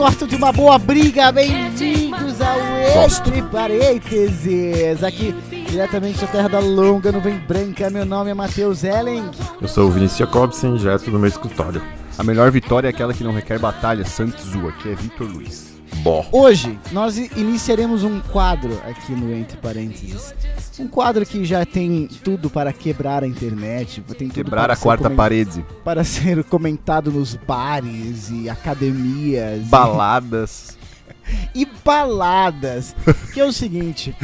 [0.00, 5.04] que gostam de uma boa briga, bem-vindos ao Entre Parênteses.
[5.04, 5.34] Aqui,
[5.68, 9.22] diretamente da Terra da Longa Nuvem Branca, meu nome é Matheus Ellen.
[9.60, 11.82] Eu sou o Vinícius Jacobsen, direto do meu escritório.
[12.16, 15.78] A melhor vitória é aquela que não requer batalha, Santos aqui é Vitor Luiz.
[16.02, 16.26] Bom.
[16.32, 20.34] Hoje, nós iniciaremos um quadro aqui no Entre Parênteses.
[20.78, 25.10] Um quadro que já tem tudo para quebrar a internet, tem tudo Quebrar a quarta
[25.10, 25.64] parede.
[25.84, 29.62] Para ser comentado nos bares e academias.
[29.66, 30.78] Baladas.
[31.54, 32.94] e baladas.
[33.34, 34.16] que é o seguinte,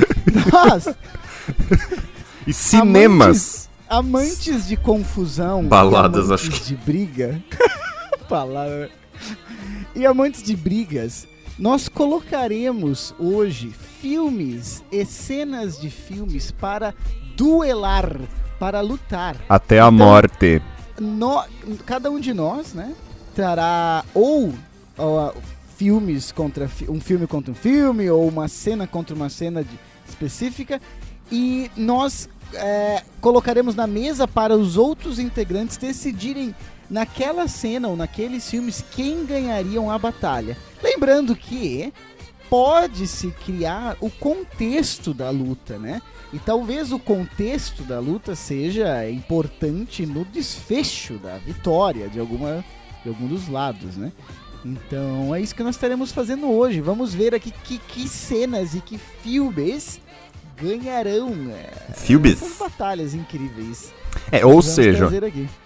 [0.50, 0.88] nós,
[2.46, 3.68] E cinemas.
[3.88, 7.42] amantes de confusão, Baladas, e amantes acho que- de briga,
[8.30, 8.90] palavra,
[9.94, 11.26] e amantes de brigas,
[11.58, 16.94] nós colocaremos hoje filmes e cenas de filmes para
[17.36, 18.20] duelar,
[18.58, 19.36] para lutar.
[19.48, 20.60] Até a Então- morte.
[21.00, 21.44] nó-
[21.84, 22.94] cada um de nós, né,
[23.34, 24.52] trará ou,
[24.98, 25.32] ó,
[25.76, 30.80] filmes contra um filme contra um filme ou uma cena contra uma cena de- específica
[31.30, 36.54] e nós é, colocaremos na mesa para os outros integrantes decidirem
[36.88, 40.56] naquela cena ou naqueles filmes quem ganhariam a batalha.
[40.82, 41.92] Lembrando que
[42.48, 46.00] pode-se criar o contexto da luta, né?
[46.32, 52.64] E talvez o contexto da luta seja importante no desfecho da vitória de alguma
[53.02, 54.12] de algum dos lados, né?
[54.64, 56.80] Então é isso que nós estaremos fazendo hoje.
[56.80, 60.00] Vamos ver aqui que, que cenas e que filmes
[60.56, 62.56] ganharão é, Filmes.
[62.58, 63.92] batalhas incríveis.
[64.32, 65.08] É, ou seja.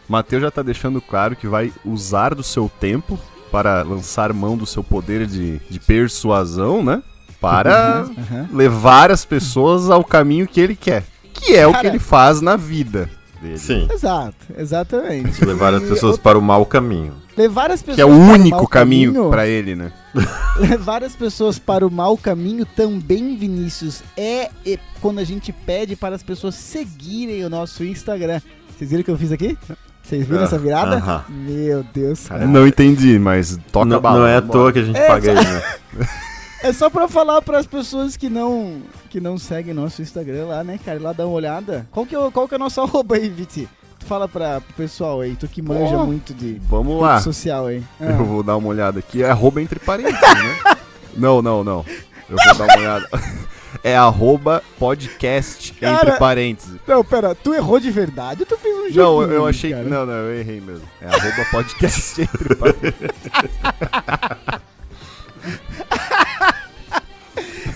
[0.09, 3.19] Matheus já tá deixando claro que vai usar do seu tempo
[3.51, 7.03] para lançar mão do seu poder de, de persuasão, né?
[7.41, 8.49] Para Aham.
[8.53, 11.05] levar as pessoas ao caminho que ele quer.
[11.33, 13.09] Que é o que Cara- ele faz na vida
[13.41, 13.59] dele.
[13.59, 13.89] Sim.
[13.91, 15.43] Exato, exatamente.
[15.45, 17.15] Levar as pessoas para o mau caminho.
[17.41, 19.93] Levar as pessoas Que é o para único mau caminho pra ele, né?
[20.59, 25.97] Levar as pessoas para o mau caminho também, Vinícius, é é quando a gente pede
[25.97, 28.41] para as pessoas seguirem o nosso Instagram.
[28.77, 29.57] Vocês viram o que eu fiz aqui?
[30.03, 31.25] Vocês viram Ah, essa virada?
[31.29, 32.47] Meu Deus, cara.
[32.47, 34.19] Não entendi, mas toca Não, a bala.
[34.19, 34.59] não é à vambora.
[34.59, 35.63] toa que a gente É, paga ele, né?
[36.63, 40.63] É só pra falar para as pessoas que não que não seguem nosso Instagram lá,
[40.63, 41.01] né, cara?
[41.01, 41.87] Lá dá uma olhada.
[41.91, 43.67] Qual que é, o- qual que é o nosso arroba aí, Viti?
[44.11, 47.21] Fala pra, pro pessoal aí, tu que manja Pô, muito de Vamos lá.
[47.21, 47.81] social aí.
[48.01, 48.07] Ah.
[48.07, 49.23] Eu vou dar uma olhada aqui.
[49.23, 50.77] É arroba entre parênteses, né?
[51.17, 51.87] não, não, não.
[52.29, 53.09] Eu vou dar uma olhada.
[53.85, 56.75] É arroba podcast Cara, entre parênteses.
[56.89, 59.23] Não, pera, tu errou de verdade ou tu fez um Não, jogo?
[59.33, 59.81] eu achei que.
[59.89, 60.83] Não, não, eu errei mesmo.
[61.01, 63.31] É arroba podcast entre parênteses.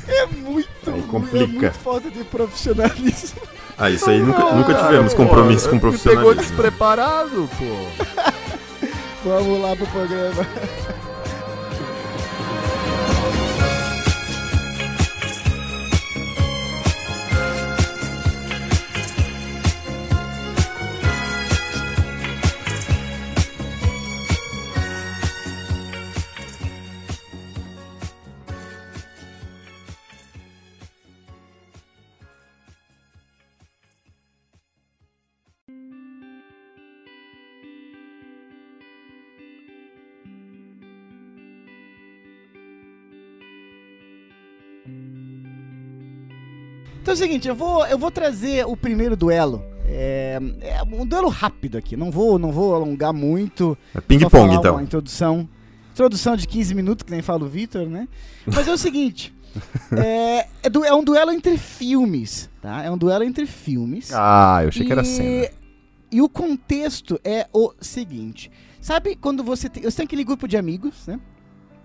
[0.09, 1.45] É muito ruim, complica.
[1.45, 3.41] é muito falta de profissionalismo.
[3.77, 8.05] Ah, isso aí nunca, Não, nunca tivemos Pô, compromisso com me Pegou despreparado, pô.
[9.25, 10.47] Vamos lá pro programa.
[47.04, 49.62] Então é o seguinte, eu vou, eu vou trazer o primeiro duelo.
[49.87, 53.76] É, é um duelo rápido aqui, não vou, não vou alongar muito.
[53.94, 54.76] É ping-pong, então.
[54.76, 55.47] Uma introdução.
[55.92, 58.09] Introdução de 15 minutos, que nem fala o Vitor, né?
[58.47, 59.34] Mas é o seguinte.
[60.03, 62.82] é, é, du- é um duelo entre filmes, tá?
[62.82, 64.10] É um duelo entre filmes.
[64.10, 65.48] Ah, eu achei que era E- cena.
[66.10, 68.50] E o contexto é o seguinte.
[68.80, 69.83] Sabe quando você tem.
[69.83, 71.21] Você tem aquele grupo de amigos, né?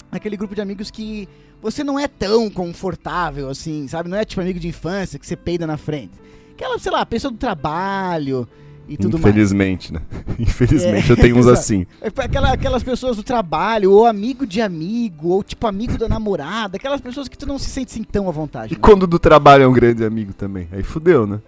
[0.10, 1.27] Aquele grupo de amigos que
[1.62, 4.10] você não é tão confortável assim, sabe?
[4.10, 6.14] Não é tipo amigo de infância que você peida na frente.
[6.54, 8.48] Aquela, sei lá, pessoa do trabalho
[8.88, 9.34] e tudo mais.
[9.34, 10.02] Infelizmente, né?
[10.40, 11.86] Infelizmente É, eu tenho uns assim.
[12.02, 16.10] É pra Aquela, aquelas pessoas do trabalho, ou amigo de amigo, ou tipo amigo da
[16.10, 18.74] namorada, aquelas pessoas que tu não se sente assim tão à vontade.
[18.74, 18.82] E né?
[18.82, 20.68] quando do trabalho é um grande amigo também.
[20.72, 21.40] Aí fudeu, né?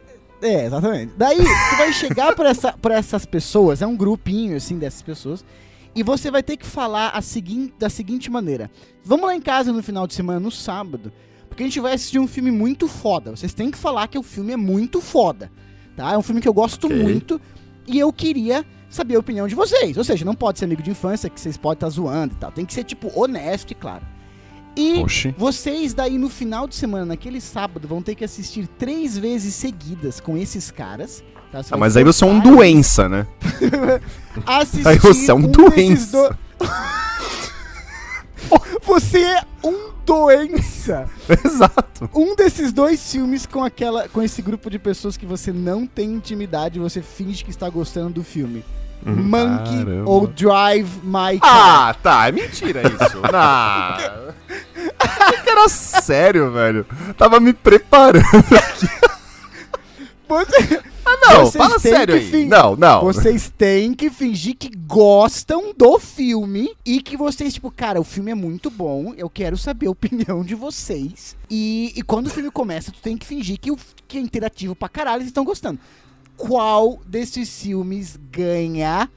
[0.41, 1.13] É, exatamente.
[1.15, 5.45] Daí tu vai chegar pra, essa, pra essas pessoas, é um grupinho assim dessas pessoas,
[5.95, 8.69] e você vai ter que falar a seguinte, da seguinte maneira:
[9.03, 11.11] Vamos lá em casa no final de semana, no sábado,
[11.49, 13.31] porque a gente vai assistir um filme muito foda.
[13.31, 15.51] Vocês têm que falar que o filme é muito foda,
[15.95, 16.13] tá?
[16.13, 17.01] É um filme que eu gosto Ok.
[17.03, 17.41] muito
[17.87, 19.97] e eu queria saber a opinião de vocês.
[19.97, 22.51] Ou seja, não pode ser amigo de infância que vocês podem estar zoando e tal.
[22.51, 24.05] Tem que ser, tipo, honesto e claro.
[24.75, 25.35] E Oxi.
[25.37, 30.19] vocês daí no final de semana, naquele sábado, vão ter que assistir três vezes seguidas
[30.19, 31.23] com esses caras.
[31.51, 31.61] Tá?
[31.71, 33.27] Ah, mas aí você é um doença, né?
[34.45, 36.29] Assistir Aí você é um desses doença.
[36.29, 36.37] do-
[38.83, 41.07] Você é um doença.
[41.45, 42.09] Exato.
[42.13, 46.11] Um desses dois filmes com aquela com esse grupo de pessoas que você não tem
[46.13, 48.63] intimidade, você finge que está gostando do filme.
[49.05, 50.09] Monkey Caramba.
[50.09, 51.89] ou Drive My Car.
[51.89, 52.27] Ah, tá.
[52.27, 53.17] É mentira isso.
[53.31, 54.33] Não.
[55.51, 56.85] Era sério, velho.
[57.17, 58.25] Tava me preparando.
[60.27, 61.45] Você, Ah, não.
[61.45, 62.45] Vocês fala sério aí.
[62.45, 63.01] Não, não.
[63.01, 68.31] vocês têm que fingir que gostam do filme e que vocês, tipo, cara, o filme
[68.31, 71.35] é muito bom, eu quero saber a opinião de vocês.
[71.49, 73.77] E, e quando o filme começa, tu tem que fingir que, o,
[74.07, 75.79] que é interativo pra caralho, eles estão gostando.
[76.37, 79.09] Qual desses filmes ganha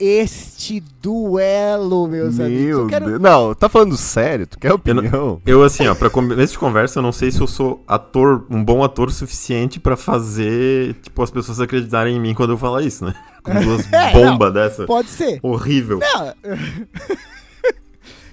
[0.00, 2.64] este duelo, meus amigos?
[2.64, 3.20] Meu Eu quero- Deus.
[3.20, 4.46] Não, tá falando sério?
[4.46, 5.40] Tu quer opinião?
[5.44, 8.64] Eu, assim, ó, pra começo de conversa, eu não sei se eu sou ator, um
[8.64, 12.82] bom ator o suficiente pra fazer, tipo, as pessoas acreditarem em mim quando eu falar
[12.82, 13.14] isso, né?
[13.42, 14.86] Com duas É, bombas dessa.
[14.86, 15.38] Pode ser.
[15.42, 15.98] Horrível.
[16.00, 16.34] Não.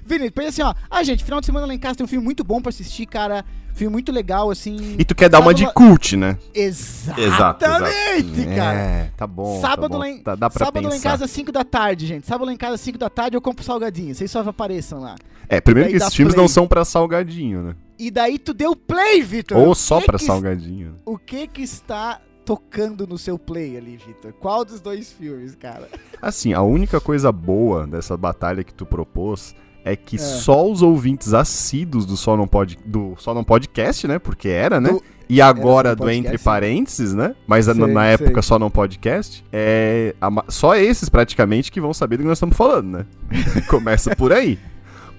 [0.06, 0.74] Vini, pensa assim, ó.
[0.90, 3.06] Ah, gente, final de semana lá em casa tem um filme muito bom pra assistir,
[3.06, 3.44] cara.
[3.78, 4.96] Filme muito legal, assim.
[4.98, 6.38] E tu quer dar uma de cult, né?
[6.54, 8.78] Exatamente, cara.
[8.80, 9.62] É, tá bom.
[9.62, 9.98] Sábado, tá bom.
[10.00, 12.26] lá em, Tá- dá pra sábado lá em casa, 5 da tarde, gente.
[12.26, 14.14] Sábado lá em casa, 5 da tarde, eu compro salgadinho.
[14.16, 15.16] Vocês só apareçam lá.
[15.48, 16.44] É, primeiro que esses filmes play.
[16.44, 17.76] não são pra salgadinho, né?
[18.00, 19.58] E daí tu deu play, Vitor.
[19.58, 20.96] Ou só pra salgadinho.
[21.06, 24.34] O que que está tocando no seu play ali, Vitor?
[24.34, 25.88] Qual dos dois filmes, cara?
[26.22, 31.34] Assim, a única coisa boa dessa batalha que tu propôs é que só os ouvintes
[31.34, 34.20] assíduos do Só Não, Pod, do Só Não Podcast, né?
[34.20, 34.90] Porque era, né?
[34.90, 36.38] Do- E agora do Podcast, Entre.
[36.44, 37.36] Parênteses, né?
[37.48, 38.10] Mas na, Sei, na sei.
[38.14, 42.38] época Só Não Podcast, é a só esses praticamente que vão saber do que nós
[42.38, 43.06] estamos falando, né?
[43.70, 44.60] Começa por aí.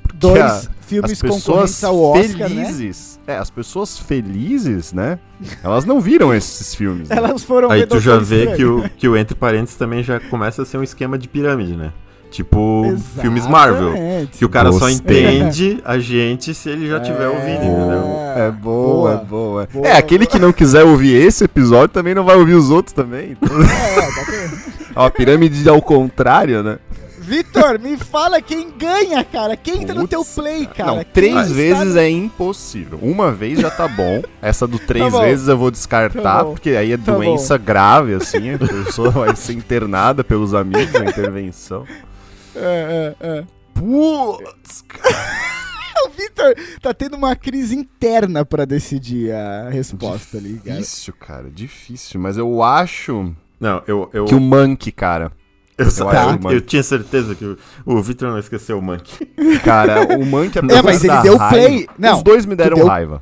[0.03, 2.65] Porque Dois a- filmes as pessoas ao Oscar, né?
[2.65, 5.19] felizes, é, as pessoas felizes, né?
[5.63, 7.09] Elas não viram esses filmes.
[7.11, 7.17] né?
[7.17, 10.63] Elas foram Aí tu já vê que o, que o Entre Parênteses também já começa
[10.63, 11.93] a ser um esquema de pirâmide, né?
[12.31, 13.89] Tipo, filmes Marvel.
[13.89, 14.39] Exatamente.
[14.39, 18.05] Que o cara só entende a gente se ele já tiver ouvido, entendeu?
[18.37, 19.13] É boa, Boa.
[19.13, 19.69] é boa.
[19.73, 22.93] Boa, É, aquele que não quiser ouvir esse episódio também não vai ouvir os outros
[22.93, 23.37] também.
[23.41, 24.59] Então, É, tá vendo?
[24.95, 26.79] ó, a pirâmide ao contrário, né?
[27.21, 29.55] Vitor, me fala quem ganha, cara.
[29.55, 30.93] Quem tá no teu play, cara?
[30.93, 32.99] não, Quem três está vezes no- é impossível.
[33.03, 34.23] Uma vez já tá bom.
[34.41, 35.21] Essa do três Tá bom.
[35.25, 36.53] vezes eu vou descartar, Tá bom.
[36.53, 38.55] porque aí é Tá doença grave, assim.
[38.55, 41.85] A pessoa vai ser internada pelos amigos na intervenção.
[42.59, 43.45] É, é, é.
[43.75, 44.85] Putz,
[46.07, 50.77] O Vitor tá tendo uma crise interna pra decidir a resposta ali, cara.
[50.79, 52.21] difícil, cara, difícil.
[52.21, 54.09] Mas eu acho Não, eu.
[54.13, 55.33] eu que o Monkey, cara.
[55.77, 56.39] eu, Tá.
[56.45, 59.27] eu- eu tinha certeza que o, o Victor não esqueceu o Monkey.
[59.65, 61.89] Cara, o Monkey, É, mas ele deu raiva- play.
[61.99, 63.21] Não, Os dois me deram deu- raiva.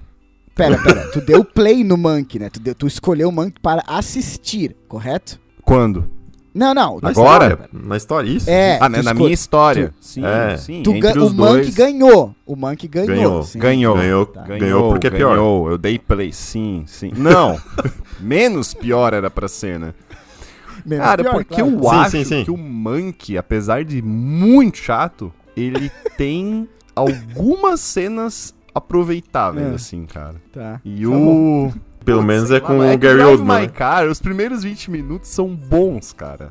[0.54, 1.10] Pera, pera.
[1.12, 2.48] Tu deu play no Monkey, né?
[2.50, 5.38] Tu, deu- tu escolheu o Monkey para assistir, correto?
[5.62, 6.10] Quando?
[6.56, 6.98] Não, não.
[7.02, 7.46] Na Agora?
[7.46, 8.48] história, na história, isso?
[8.50, 9.92] É, ah, né, tu na minha história.
[10.00, 10.56] sim, É.
[10.56, 10.82] sim.
[10.82, 11.74] Tu entre ga- os o Monkey dois.
[11.74, 12.34] ganhou.
[12.46, 13.06] O Monkey ganhou.
[13.14, 13.42] Ganhou.
[13.42, 13.58] sim.
[13.58, 13.94] Ganhou.
[13.96, 14.42] Ganhou, Tá.
[14.42, 15.36] ganhou porque é pior.
[15.36, 17.12] Ganhou, eu dei play, sim, sim.
[17.16, 17.60] Não,
[18.18, 19.92] menos pior era pra ser, né?
[20.84, 21.70] Menos Cara, pior, porque claro.
[21.76, 22.44] eu Sim, acho sim, sim.
[22.44, 29.74] que o Monkey, apesar de muito chato, ele tem algumas cenas aproveitáveis, É.
[29.74, 30.36] assim, cara.
[30.52, 30.80] Tá.
[30.84, 31.72] E Tá o...
[32.06, 33.56] Pelo Putz, menos é com é o Gary Oldman.
[33.60, 33.68] My né?
[33.68, 36.48] Car, os primeiros 20 minutos são bons, cara.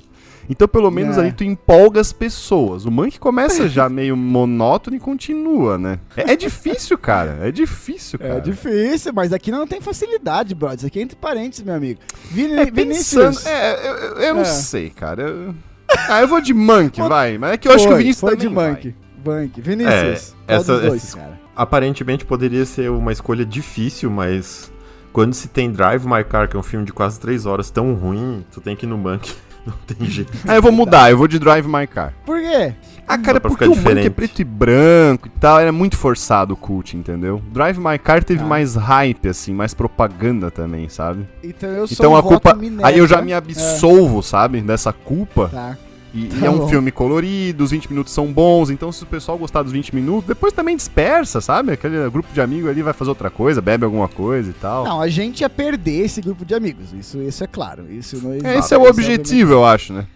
[0.47, 1.21] Então, pelo menos É.
[1.21, 2.85] ali tu empolga as pessoas.
[2.85, 5.97] O Monkey começa já meio monótono e continua, né?
[6.15, 7.39] É, é difícil, cara.
[7.41, 8.35] É difícil, cara.
[8.35, 10.77] É difícil, mas aqui não tem facilidade, brother.
[10.77, 12.00] Isso aqui é entre parênteses, meu amigo.
[12.29, 13.38] Vini, É, Vinícius.
[13.38, 14.45] pensando, é, eu, eu- eu não É.
[14.45, 15.24] sei, cara.
[15.24, 15.55] Eu-
[16.09, 17.38] Ah, eu vou de Monkey, vai.
[17.39, 18.69] Mas é que eu acho que o Foi, Vinícius foi também de vai.
[18.71, 18.95] Monkey.
[19.25, 19.62] Monkey.
[19.62, 20.35] Vinícius.
[20.47, 21.39] É, essa- dois, esses- cara?
[21.55, 24.71] Aparentemente poderia ser uma escolha difícil, mas
[25.15, 27.93] quando se tem Drive My Car, que é um filme de quase 3 horas tão
[27.93, 29.34] ruim, tu tem que ir no Monkey.
[29.65, 30.34] Não tem jeito.
[30.45, 32.13] Ah, eu vou mudar, eu vou de Drive My Car.
[32.25, 32.74] Por quê?
[33.07, 36.53] Ah, cara, porque ficar o Monkey é preto e branco e tal, era muito forçado
[36.53, 37.41] o cult, entendeu?
[37.53, 38.45] Drive My Car teve Tá.
[38.45, 41.25] mais hype, assim, mais propaganda também, sabe?
[41.41, 42.53] Então eu sou Então um a culpa.
[42.53, 42.86] Minerva.
[42.86, 44.60] Aí eu já me absolvo, sabe?
[44.60, 45.48] Dessa culpa.
[45.48, 45.77] Tá.
[46.15, 49.05] E, Tá e é um filme colorido, os 20 minutos são bons, então se o
[49.05, 51.74] pessoal gostar dos 20 minutos, depois também dispersa, sabe?
[51.74, 54.86] Aquele grupo de amigos ali vai fazer outra coisa, bebe alguma coisa e tal.
[54.86, 56.93] Não, a gente ia perder esse grupo de amigos.
[56.93, 57.91] Isso, isso é claro.
[57.91, 60.07] Isso não É, esse é o objetivo, eu acho, né?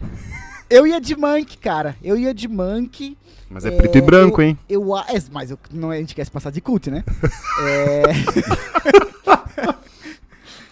[0.69, 1.97] Eu ia de Monkey, cara.
[2.01, 3.17] Eu ia de Monkey.
[3.49, 4.57] Mas é preto e branco, hein?
[4.69, 7.03] Eu, é, mas eu, não, a gente quer se passar de cult, né?
[7.67, 8.03] é...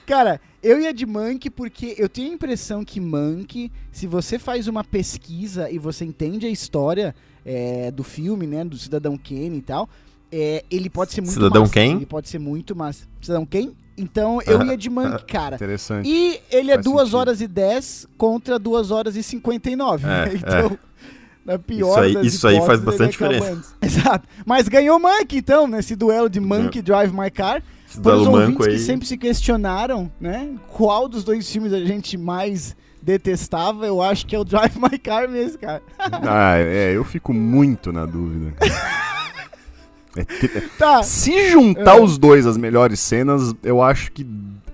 [0.06, 4.68] Cara, eu ia de Monkey porque eu tenho a impressão que Monkey, se você faz
[4.68, 9.62] uma pesquisa e você entende a história é, do filme, né, do Cidadão Kane e
[9.62, 9.90] tal,
[10.32, 11.74] é, ele pode ser muito Cidadão massa.
[11.74, 11.92] quem?
[11.96, 13.06] Ele pode ser muito massa.
[13.22, 13.76] Cidadão Kane?
[13.98, 15.56] Então eu ia de Monkey, cara.
[15.56, 16.08] Interessante.
[16.10, 17.18] E ele é Faz 2 sentido.
[17.18, 20.06] horas e 10 contra 2 horas e 59.
[20.06, 20.32] É, né?
[20.36, 20.78] Então,
[21.46, 23.52] Na pior Isso aí- das isso aí faz bastante diferença.
[23.54, 23.74] antes.
[23.82, 24.28] Exato.
[24.46, 27.64] Mas ganhou Monkey, então, nesse duelo de Monkey Drive My Car.
[27.90, 28.80] Esse Para os ouvintes manco que aí.
[28.80, 30.50] sempre se questionaram, né?
[30.68, 34.98] Qual dos dois filmes a gente mais detestava, eu acho que é o Drive My
[35.00, 35.82] Car mesmo, cara.
[36.00, 38.54] Ah, é, eu fico muito na dúvida.
[40.16, 41.04] É tri- Tá.
[41.04, 42.02] Se juntar É.
[42.02, 44.26] os dois, as melhores cenas, eu acho que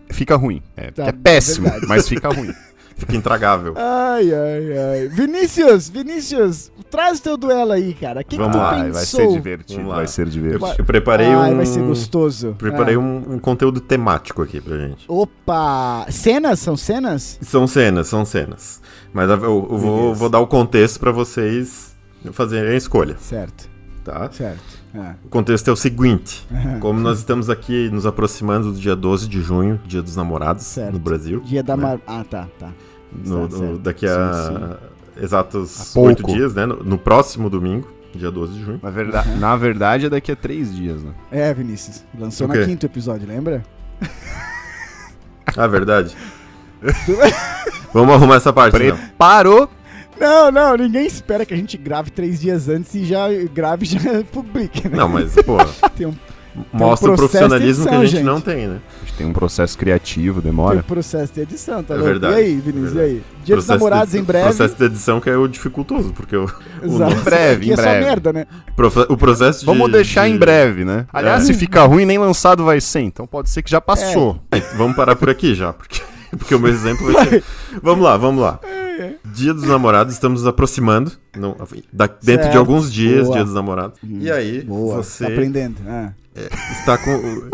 [0.10, 0.62] fica ruim.
[0.76, 1.88] É, Tá, é péssimo, verdade.
[1.88, 2.54] mas fica ruim.
[2.96, 3.74] Fica intragável.
[3.76, 5.08] Ai, ai, ai.
[5.08, 8.22] Vinícius, Vinícius, traz o teu duelo aí, cara.
[8.22, 8.94] O que, que Vamos tu lá, Vai, pensou?
[8.94, 10.76] vai ser divertido, vai ser Eu, divertido.
[10.78, 11.58] eu preparei Ai, um.
[11.58, 12.56] vai ser gostoso.
[12.58, 13.00] Preparei Ah.
[13.00, 15.06] um, um conteúdo temático aqui pra gente.
[15.08, 16.06] Opa!
[16.10, 16.60] Cenas?
[16.60, 17.40] São cenas?
[17.42, 18.82] São cenas, são cenas.
[19.12, 21.96] Mas eu, eu vou, vou dar o contexto pra vocês
[22.32, 23.70] fazerem a escolha, Certo,
[24.04, 24.30] tá?
[24.32, 24.83] certo.
[24.96, 25.16] Ah.
[25.26, 26.48] O contexto é o seguinte:
[26.80, 30.94] como nós estamos aqui nos aproximando do dia 12 de junho, Dia dos Namorados, Certo.
[30.94, 31.42] no Brasil.
[31.42, 31.84] Dia da né?
[31.84, 32.00] Mar...
[32.06, 32.70] Ah, tá, tá.
[33.26, 34.78] No- no- daqui a
[35.22, 36.10] exatos Há pouco.
[36.10, 36.66] oito dias, né?
[36.66, 38.80] No, no próximo domingo, dia 12 de junho.
[38.82, 41.12] Na verdade, na verdade, é daqui a três dias, né?
[41.32, 42.04] É, Vinícius.
[42.18, 43.64] Lançou O na quinto episódio, lembra?
[45.56, 46.16] Ah, verdade.
[47.94, 48.98] Vamos arrumar essa parte, então.
[50.20, 53.90] Não, não, ninguém espera que a gente grave três dias antes e já grave e
[53.90, 54.00] já
[54.32, 54.98] publique, né?
[54.98, 55.58] Não, mas, pô,
[55.96, 56.14] Tem um,
[56.72, 58.26] mostra o processo de profissionalismo que a edição, gente, gente.
[58.26, 58.78] não tem, né?
[59.02, 60.84] A gente tem um processo criativo, tem um demora.
[60.84, 63.24] processo de edição, tá É verdade, E aí, Vinícius, é e aí?
[63.44, 64.46] Dia dos Processo de namorados em edição- breve.
[64.46, 67.04] processo de edição que é o dificultoso, porque o, o.
[67.12, 68.06] Em breve, Que em é só breve.
[68.06, 68.46] merda, né?
[69.10, 69.66] o processo de...
[69.66, 71.06] Vamos deixar de- em breve, né?
[71.12, 71.46] Aliás, É.
[71.48, 73.02] se ficar ruim, nem lançado vai ser.
[73.02, 74.40] Então pode ser que já passou.
[74.52, 76.02] É, Vamos parar por aqui já, porque,
[76.38, 77.44] porque o meu exemplo vai ser...
[77.82, 78.60] Vamos lá, vamos lá.
[79.34, 81.12] Dia dos namorados, estamos nos aproximando.
[81.38, 81.56] Não,
[81.92, 82.52] da- dentro Certo.
[82.52, 83.36] de alguns dias, Boa.
[83.38, 84.00] dia dos namorados.
[84.04, 85.78] E aí, Boa, você tá aprendendo.
[85.88, 86.12] Ah.
[86.72, 87.50] está com...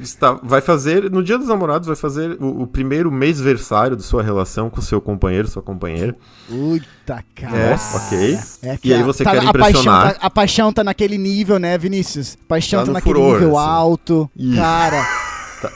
[0.00, 4.20] Está, vai fazer, no dia dos namorados, vai fazer o, o primeiro mêsversário de sua
[4.20, 6.16] relação com seu companheiro, sua companheira.
[6.48, 7.56] Puta, cara.
[7.56, 8.38] É, ok.
[8.64, 10.14] É E aí a- você tá- quer a paixão, impressionar.
[10.14, 12.36] tá, a paixão tá naquele nível, né, Vinícius?
[12.48, 13.68] Paixão Tá tá, naquele furor, nível assim.
[13.68, 14.30] alto.
[14.36, 14.56] Ih.
[14.56, 15.06] Cara,
[15.62, 15.70] Tá,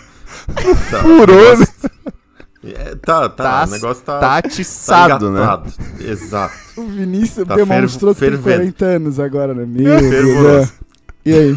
[1.57, 1.67] né?
[2.67, 4.19] É, tá, tá, Tá- o negócio tá...
[4.19, 5.41] Tá atiçado, né?
[5.43, 5.73] engatado.
[6.01, 6.55] Exato.
[6.77, 8.75] o Vinícius Tá demonstrou ferv- que tem fervendo.
[8.79, 9.65] 40 anos agora, né?
[9.67, 10.73] Meu Deus.
[11.27, 11.57] E aí?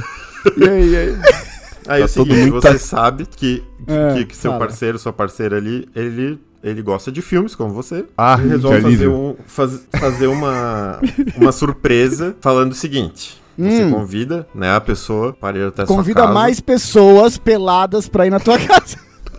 [0.58, 1.18] E aí, e aí?
[1.90, 4.66] Aí é o Tá seguinte, você tá- sabe que, que, É, que- que seu fala.
[4.66, 8.04] parceiro, sua parceira ali, ele, ele gosta de filmes, como você.
[8.18, 11.00] Ah, resolve fazer, um, faz- fazer uma,
[11.38, 13.42] uma surpresa falando o seguinte.
[13.58, 13.92] Você Hum.
[13.92, 16.34] convida, né, a pessoa para ir até Convida sua casa.
[16.40, 18.98] mais pessoas peladas pra ir na tua casa.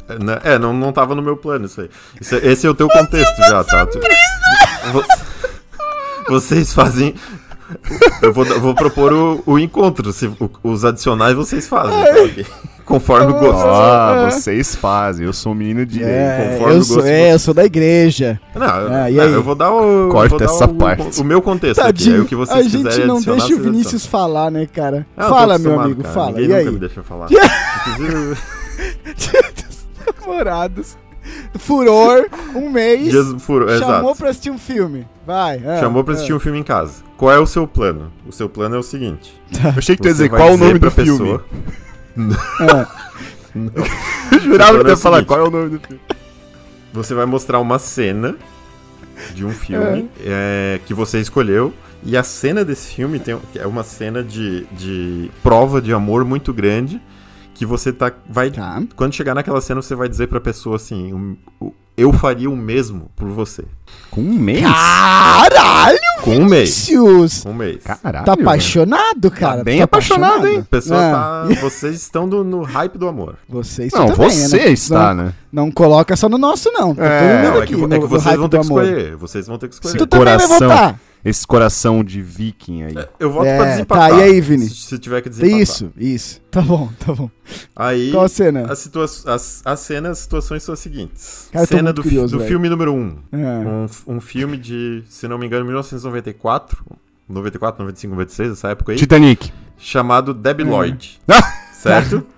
[0.08, 1.90] É, né, É, não, não tava no meu plano isso aí.
[2.20, 3.86] Isso é- esse é o teu contexto já, tá?
[3.86, 3.98] Tu-
[4.92, 5.04] Vo-
[6.28, 7.14] Vocês fazem...
[8.22, 10.10] Eu vou, vou propor o, o encontro.
[10.10, 11.92] Se, o- os adicionais vocês fazem,
[12.42, 12.50] tá?
[12.86, 13.68] Conforme o gosto.
[13.68, 14.30] Ah, É.
[14.30, 15.26] vocês fazem.
[15.26, 16.02] Eu sou um menino de.
[16.02, 18.40] É, conforme eu o sou, gosto é, eu sou da igreja.
[18.54, 19.32] Não, eu- Ah, e não, aí?
[19.34, 20.08] eu vou dar o.
[20.08, 21.20] Corta vou dar essa o, parte.
[21.20, 21.86] O, meu contexto aqui.
[21.88, 25.06] Aí Tadinho, o que vocês a gente quiserem não deixa o Vinícius falar, né, cara?
[25.14, 26.14] Ah, Fala, meu amigo, cara.
[26.14, 26.30] fala.
[26.30, 26.70] Ninguém E nunca aí?
[26.70, 27.28] me deixa falar.
[27.98, 28.36] Inclusive,
[30.20, 30.96] Namorados.
[31.58, 33.10] Furor, um mês.
[33.10, 34.14] dias chamou exato.
[34.16, 35.06] pra assistir um filme.
[35.26, 35.60] Vai.
[35.62, 37.02] é, Chamou pra assistir um filme em casa.
[37.16, 38.10] Qual é o seu plano?
[38.26, 39.38] O seu plano é o seguinte.
[39.62, 41.40] Eu achei que tu ia Você dizer vai qual o nome do filme.
[42.18, 42.86] É.
[44.34, 46.00] Eu jurava que é ia o falar qual é o nome do filme.
[46.92, 48.36] Você vai mostrar uma cena
[49.34, 51.72] de um filme é, que você escolheu.
[52.02, 56.52] E a cena desse filme tem, é uma cena de, de prova de amor muito
[56.52, 57.00] grande.
[57.58, 58.12] Que você tá.
[58.30, 58.80] Vai, Tá.
[58.96, 62.56] Quando chegar naquela cena, você vai dizer pra pessoa assim: um- o- Eu faria o
[62.56, 63.64] mesmo por você.
[64.08, 64.62] Com um mês?
[64.62, 66.86] Caralho, Com um mês.
[66.86, 67.42] Vinícius!
[67.42, 67.82] Com um mês.
[67.82, 68.24] Caralho.
[68.24, 69.58] Tá apaixonado, cara?
[69.58, 70.58] Tá bem Tá apaixonado, hein?
[70.60, 71.46] A pessoa Ah.
[71.48, 71.54] tá.
[71.60, 73.34] Vocês estão do- no hype do amor.
[73.48, 74.68] Vocês Não, também, você né?
[74.70, 75.32] está, não, né?
[75.52, 76.94] Não coloca só no nosso, não.
[76.94, 78.62] Tá É, todo mundo Não, é aqui que, no, é que vocês vão ter que
[78.64, 79.16] escolher.
[79.16, 79.98] Vocês vão ter que escolher.
[79.98, 81.00] Tu também vai votar.
[81.24, 82.94] Esse coração de viking aí.
[83.18, 84.10] Eu voto É, pra desempatar.
[84.10, 84.68] tá, e aí, Vini?
[84.68, 85.60] Se, se tiver que desempatar.
[85.60, 86.40] Isso, isso.
[86.50, 87.28] Tá bom, tá bom.
[87.74, 88.12] Aí.
[88.12, 88.70] Qual a cena?
[88.70, 91.48] As, situa as, as cenas, as situações são as seguintes.
[91.52, 92.48] Cara, Cena do, curioso, do velho.
[92.48, 92.96] filme número 1.
[92.96, 93.18] Um.
[93.32, 93.36] É.
[94.08, 96.84] Um, um filme de, se não me engano, 1994.
[97.28, 98.98] 94, 95, 96, essa época aí.
[98.98, 99.52] Titanic.
[99.76, 100.66] Chamado Debbie É.
[100.66, 101.20] Lloyd.
[101.74, 102.24] Certo?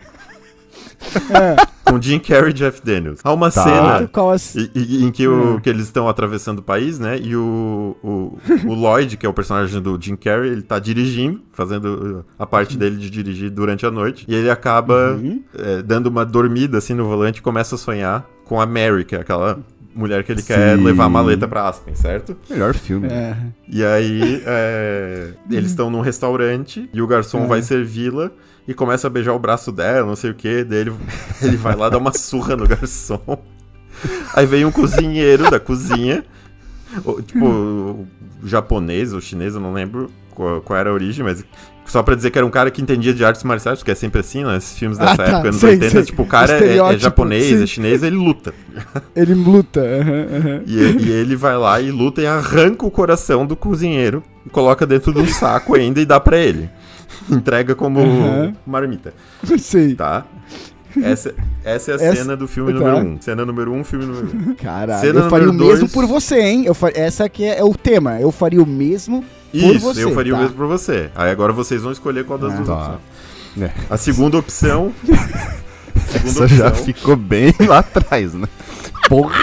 [1.31, 1.57] É.
[1.91, 3.19] Com Jim Carrey e Jeff Daniels.
[3.25, 3.65] Há uma Tá.
[3.65, 4.11] cena.
[4.57, 5.61] E- e- em que, o, Hum.
[5.61, 7.19] que eles estão atravessando o país, né?
[7.19, 8.39] E o, o,
[8.69, 12.47] o Lloyd, que é o personagem do Jim Carrey, ele tá dirigindo, fazendo uh, a
[12.47, 14.25] parte dele de dirigir durante a noite.
[14.29, 15.43] E ele acaba Uhum.
[15.59, 19.17] é, dando uma dormida assim no volante e começa a sonhar com a Mary, que
[19.17, 19.59] é aquela
[19.93, 20.85] mulher que ele quer Sim.
[20.85, 22.37] levar a maleta pra Aspen, certo?
[22.49, 23.09] Melhor filme.
[23.09, 23.37] É.
[23.69, 27.47] E aí é, eles estão num restaurante e o garçom É.
[27.49, 28.31] vai servi-la
[28.71, 30.63] e começa a beijar o braço dela, não sei o que.
[30.65, 30.93] Daí ele,
[31.43, 33.21] ele vai lá dar uma surra no garçom.
[34.35, 36.25] Aí vem um cozinheiro da cozinha
[37.27, 38.07] tipo,
[38.45, 41.45] japonês ou chinês, eu não lembro qual, qual era a origem, mas
[41.85, 44.21] só pra dizer que era um cara que entendia de artes marciais, porque é sempre
[44.21, 44.57] assim, né?
[44.57, 46.03] Esses filmes Ah, dessa tá, época, anos sei, 80, sei.
[46.05, 47.63] tipo, o cara é- é, japonês, sim.
[47.63, 48.55] é chinês, ele luta.
[49.15, 49.81] Ele luta.
[49.81, 50.63] aham, aham.
[50.67, 54.87] E, e ele vai lá e luta e arranca o coração do cozinheiro e coloca
[54.87, 56.71] dentro de um saco ainda e dá pra ele.
[57.31, 58.55] Entrega como Aham.
[58.67, 59.13] marmita,
[59.59, 59.95] Sei.
[59.95, 60.25] tá?
[61.03, 61.33] Essa,
[61.65, 62.79] essa é a Essa- cena do filme tá.
[62.81, 63.01] número 1.
[63.01, 63.19] Um.
[63.21, 64.51] Cena número 1, um, filme número 1.
[64.51, 64.55] Um.
[64.61, 65.93] Caralho, Cena eu faria o mesmo dois.
[65.93, 66.65] por você, hein?
[66.67, 68.19] Eu fa- Essa aqui é, é o tema.
[68.21, 70.03] Eu faria o mesmo por Isso, você.
[70.05, 70.39] eu faria tá?
[70.39, 71.09] o mesmo pra você.
[71.15, 72.75] Aí agora vocês vão escolher qual das Ah, duas tá.
[72.75, 72.99] opções.
[73.61, 73.71] É.
[73.89, 74.93] A segunda opção.
[75.05, 76.85] segunda Essa já opção.
[76.85, 78.49] ficou bem lá atrás, né?
[79.09, 79.39] Porra!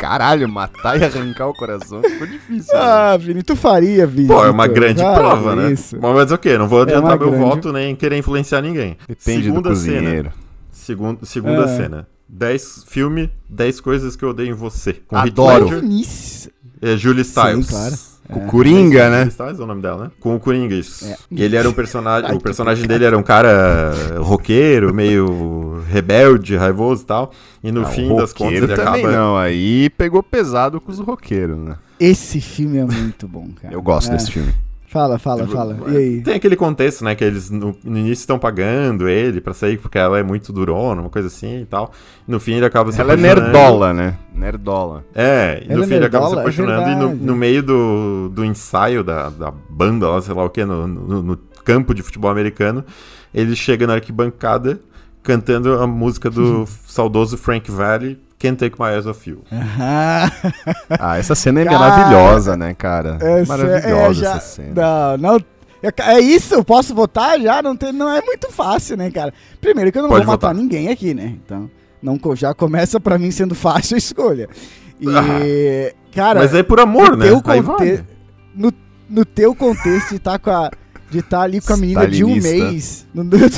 [0.00, 2.72] Caralho, matar e arrancar o coração ficou difícil.
[2.74, 2.80] né?
[2.80, 4.28] Ah, Vini, tu faria, Vini.
[4.28, 4.74] Pô, é uma Vitor.
[4.80, 5.72] grande Para prova, né?
[5.72, 5.98] Isso.
[6.00, 8.96] Mas ok, não vou adiantar uma meu grande- voto nem querer influenciar ninguém.
[9.06, 9.96] Depende segunda do cena.
[9.98, 10.32] cozinheiro.
[10.70, 11.68] Segundo, segunda Ah.
[11.76, 12.08] cena.
[12.28, 14.94] 10 filme, 10 coisas que eu odeio em você.
[15.06, 15.64] Com Adoro.
[15.64, 16.48] Heath Ledger, Vinícius.
[16.80, 17.68] é, Julie Stiles.
[17.68, 17.94] claro.
[18.30, 19.28] Com o Coringa, né?
[19.30, 20.10] Stiles é o nome dela, né?
[20.20, 21.04] Com o Coringa, isso.
[21.06, 21.16] É.
[21.30, 22.30] E ele era um personagem.
[22.30, 27.32] Ai, o personagem dele era um cara roqueiro, meio rebelde, raivoso e tal.
[27.62, 29.10] E no Ah, fim o das contas ele também acaba.
[29.12, 31.76] não, aí pegou pesado com os roqueiros, né?
[31.98, 33.74] Esse filme é muito bom, cara.
[33.74, 34.12] Eu gosto É.
[34.16, 34.54] desse filme.
[34.90, 35.76] Fala, fala, fala.
[35.88, 36.20] E aí?
[36.20, 37.14] Tem aquele contexto, né?
[37.14, 41.00] Que eles no, no início estão pagando ele pra sair porque ela é muito durona,
[41.00, 41.92] uma coisa assim e tal.
[42.26, 43.52] No fim ele acaba se Ela é apaixonando.
[43.52, 44.18] nerdola, né?
[44.34, 45.04] Nerdola.
[45.14, 47.62] É, e Ela no é fim ele acaba se é apaixonando e no, no meio
[47.62, 51.94] do, do ensaio da, da banda, lá, sei lá o que, no, no, no campo
[51.94, 52.84] de futebol americano,
[53.32, 54.80] ele chega na arquibancada
[55.22, 59.42] cantando a música do saudoso Frank Valli, Can't Take My Eyes Off You.
[59.52, 60.30] Aham.
[60.98, 63.18] Ah, essa cena é Cara, maravilhosa, né, cara?
[63.20, 64.72] Essa maravilhosa é, já- essa cena.
[64.74, 65.44] Não, não.
[65.82, 67.62] É, é isso, eu posso votar já?
[67.62, 69.32] Não, tem, não é muito fácil, né, cara?
[69.60, 70.62] Primeiro que eu não Pode vou matar votar.
[70.62, 71.34] ninguém aqui, né?
[71.44, 71.70] Então,
[72.02, 74.48] não, já começa pra mim sendo fácil a escolha.
[75.00, 77.26] E, cara, Mas é por amor, no né?
[77.26, 78.04] teu conte- vale.
[78.54, 78.72] no,
[79.08, 80.70] no teu contexto de tá com a
[81.10, 83.06] de tá ali com a menina de um mês,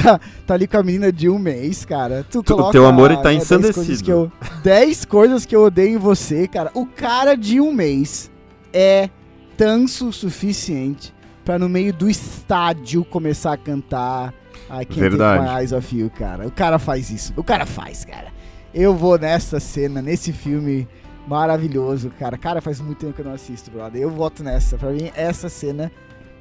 [0.03, 2.25] tá, tá ali com a menina de um mês, cara.
[2.31, 3.75] Tu Tu- o coloca, teu amor, tá né, dez ensandecido.
[3.75, 6.71] coisas que eu- 10 coisas que eu odeio em você, cara.
[6.75, 8.31] O cara de um mês
[8.73, 9.11] é
[9.57, 14.33] tanso o suficiente pra no meio do estádio começar a cantar
[14.71, 15.43] I Can't Verdade.
[15.45, 16.47] Take My Eyes Off You, cara.
[16.47, 17.33] O cara faz isso.
[17.37, 18.29] O cara faz, cara.
[18.73, 20.89] Eu vou nessa cena, nesse filme
[21.29, 22.37] maravilhoso, cara.
[22.39, 24.01] Cara, faz muito tempo que eu não assisto, brother.
[24.01, 24.77] Eu voto nessa.
[24.79, 25.91] Pra mim, essa cena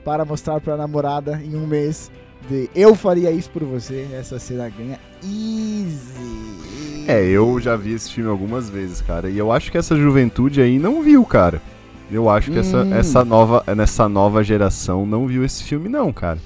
[0.04, 2.12] para mostrar pra namorada em um mês
[2.50, 4.08] de eu faria isso por você.
[4.14, 7.06] Essa cena ganha easy.
[7.08, 9.30] É, eu já vi esse filme algumas vezes, cara.
[9.30, 11.62] E eu acho que essa juventude aí não viu, cara.
[12.12, 12.94] Eu acho que essa, Hum.
[12.94, 16.38] essa nova, nessa nova geração não viu esse filme, não, cara.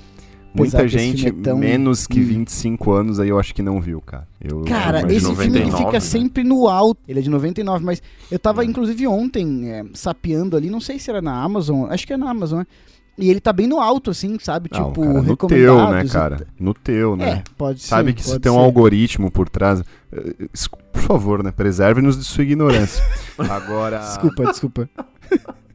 [0.54, 2.26] Apesar Muita esse gente é tão- menos que Hum.
[2.26, 4.26] 25 anos aí eu acho que não viu, cara.
[4.39, 6.00] Eu, Cara, eu esse imagino- filme ele 99, fica né?
[6.00, 7.02] sempre no alto.
[7.08, 8.65] Ele é de 99, mas eu tava É.
[8.65, 12.30] inclusive ontem é, sapeando ali, não sei se era na Amazon, acho que é na
[12.30, 12.68] Amazon, né?
[13.17, 14.69] E ele tá bem no alto, assim, sabe?
[14.73, 16.47] Não, tipo, cara, no teu, né, cara?
[16.60, 17.30] No teu, né?
[17.30, 17.88] É, pode ser.
[17.88, 19.82] Sabe que se tem um algoritmo por trás.
[20.12, 20.47] eh,
[20.91, 21.51] Por favor, né?
[21.51, 23.01] Preserve-nos de sua ignorância.
[23.38, 23.99] Agora.
[23.99, 24.89] Desculpa, desculpa.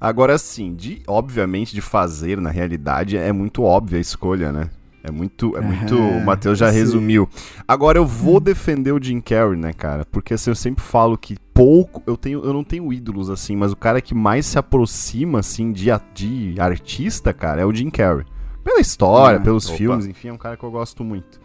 [0.00, 4.68] Agora sim, de, obviamente, de fazer na realidade é muito óbvia a escolha, né?
[5.02, 5.56] É muito.
[5.56, 5.94] É muito.
[5.96, 6.78] Aham, o Matheus já sim.
[6.78, 7.28] resumiu.
[7.66, 10.04] Agora eu vou defender o Jim Carrey, né, cara?
[10.04, 12.02] Porque assim, eu sempre falo que pouco.
[12.06, 15.72] Eu, tenho, eu não tenho ídolos, assim, mas o cara que mais se aproxima, assim,
[15.72, 18.24] de, de artista, cara, é o Jim Carrey.
[18.62, 19.76] Pela história, Ah, pelos opa.
[19.76, 21.40] filmes, enfim, é um cara que eu gosto muito.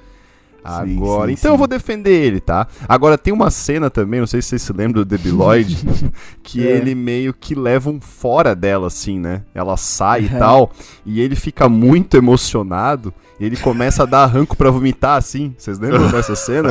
[0.66, 1.58] Sim, Agora, sim, então eu sim.
[1.60, 2.68] vou defender ele, tá?
[2.90, 5.78] Agora tem uma cena também, não sei se vocês se lembram do Debi Lloyd,
[6.44, 6.72] que É.
[6.78, 9.44] ele meio que leva um fora dela, assim, né?
[9.56, 10.40] Ela sai e Aham.
[10.40, 10.72] tal,
[11.06, 15.54] e ele fica muito emocionado, e ele começa a dar arranco pra vomitar, assim.
[15.58, 16.70] Vocês lembram dessa cena?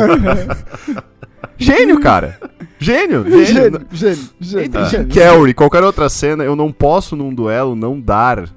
[1.59, 2.39] Gênio, cara!
[2.79, 3.25] Gênio!
[3.25, 3.45] Gênio!
[3.47, 5.49] Gênio, gênio, gênio, Entre Jim gênio.
[5.49, 8.49] E qualquer outra cena, eu não posso num duelo não dar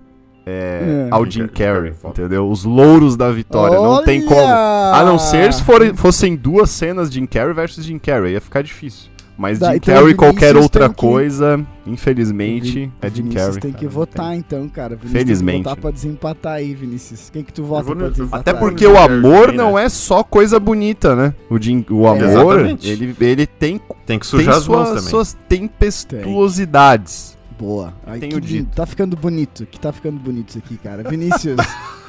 [0.50, 1.08] é, É.
[1.12, 2.50] ao Jim Carrey, entendeu?
[2.50, 4.42] Os louros da vitória, não tem como.
[4.42, 8.62] A não ser se forem- fossem duas cenas Jim Carrey versus Jim Carrey, ia ficar
[8.64, 9.10] difícil.
[9.38, 13.62] Mas Dá, Jim então Carrey qualquer outra tem que- coisa, infelizmente, é Jim Vinícius Carrey.
[13.62, 14.38] tem que cara, votar tem.
[14.40, 14.90] então, cara.
[14.98, 15.54] Vinícius Felizmente.
[15.54, 17.30] Tem que votar pra desempatar aí, Vinícius.
[17.32, 18.40] Quem que tu vota vou pra desempatar?
[18.42, 19.86] Até porque o amor também, não né?
[19.86, 21.34] é só coisa bonita, né?
[21.50, 22.10] O, Jim- o É.
[22.10, 22.24] amor,
[22.60, 22.90] Exatamente.
[22.90, 25.10] ele, ele tem, Tem que tem sujar as mãos suas, também.
[25.10, 27.38] suas tempestuosidades.
[27.60, 27.94] Boa.
[28.08, 28.74] Ai, Tenho dito.
[28.76, 29.66] Tá ficando bonito.
[29.66, 31.04] Que tá ficando bonito isso aqui, cara.
[31.04, 31.58] Vinícius.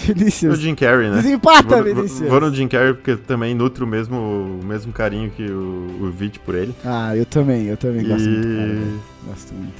[0.00, 0.60] O Vinícius.
[0.60, 1.16] Jim Carrey, né?
[1.16, 2.30] Desempata, Vou, Vinícius.
[2.30, 4.16] vou no Jim Carrey porque também nutro o mesmo,
[4.62, 6.72] o mesmo carinho que o, o Vit por ele.
[6.84, 7.64] Ah, eu também.
[7.66, 8.68] Eu também gosto muito, cara.
[8.68, 9.00] E.
[9.26, 9.74] Gosto muito.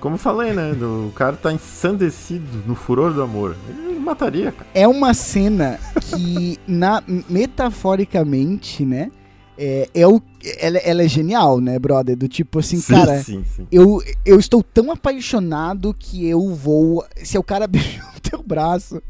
[0.00, 0.72] como falei, né?
[0.72, 3.54] do- o cara tá ensandecido no furor do amor.
[3.68, 4.66] Ele mataria, cara.
[4.74, 5.78] É uma cena
[6.10, 9.12] que, na, metaforicamente, né?
[9.56, 10.20] É, é o,
[10.58, 12.16] ela, ela é genial, né, brother?
[12.16, 13.66] Do tipo assim, sim, cara, sim, sim.
[13.70, 17.04] eu, eu estou tão apaixonado que eu vou.
[17.16, 19.02] Se o cara beijar o teu braço,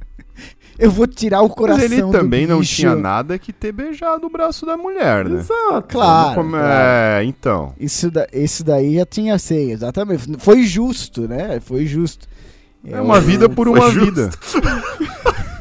[0.79, 1.83] eu vou tirar o coração.
[1.83, 5.41] Mas ele também não tinha nada que ter beijado o braço da mulher, né?
[5.41, 5.89] Exato.
[5.89, 6.35] Claro.
[6.35, 6.67] Como claro.
[6.67, 7.75] é, então.
[7.79, 10.29] Isso, da, esse daí já tinha sei, exatamente.
[10.39, 11.61] Foi justo, né?
[11.61, 12.27] Foi justo.
[12.85, 14.05] É uma vida por uma justo.
[14.07, 14.31] vida.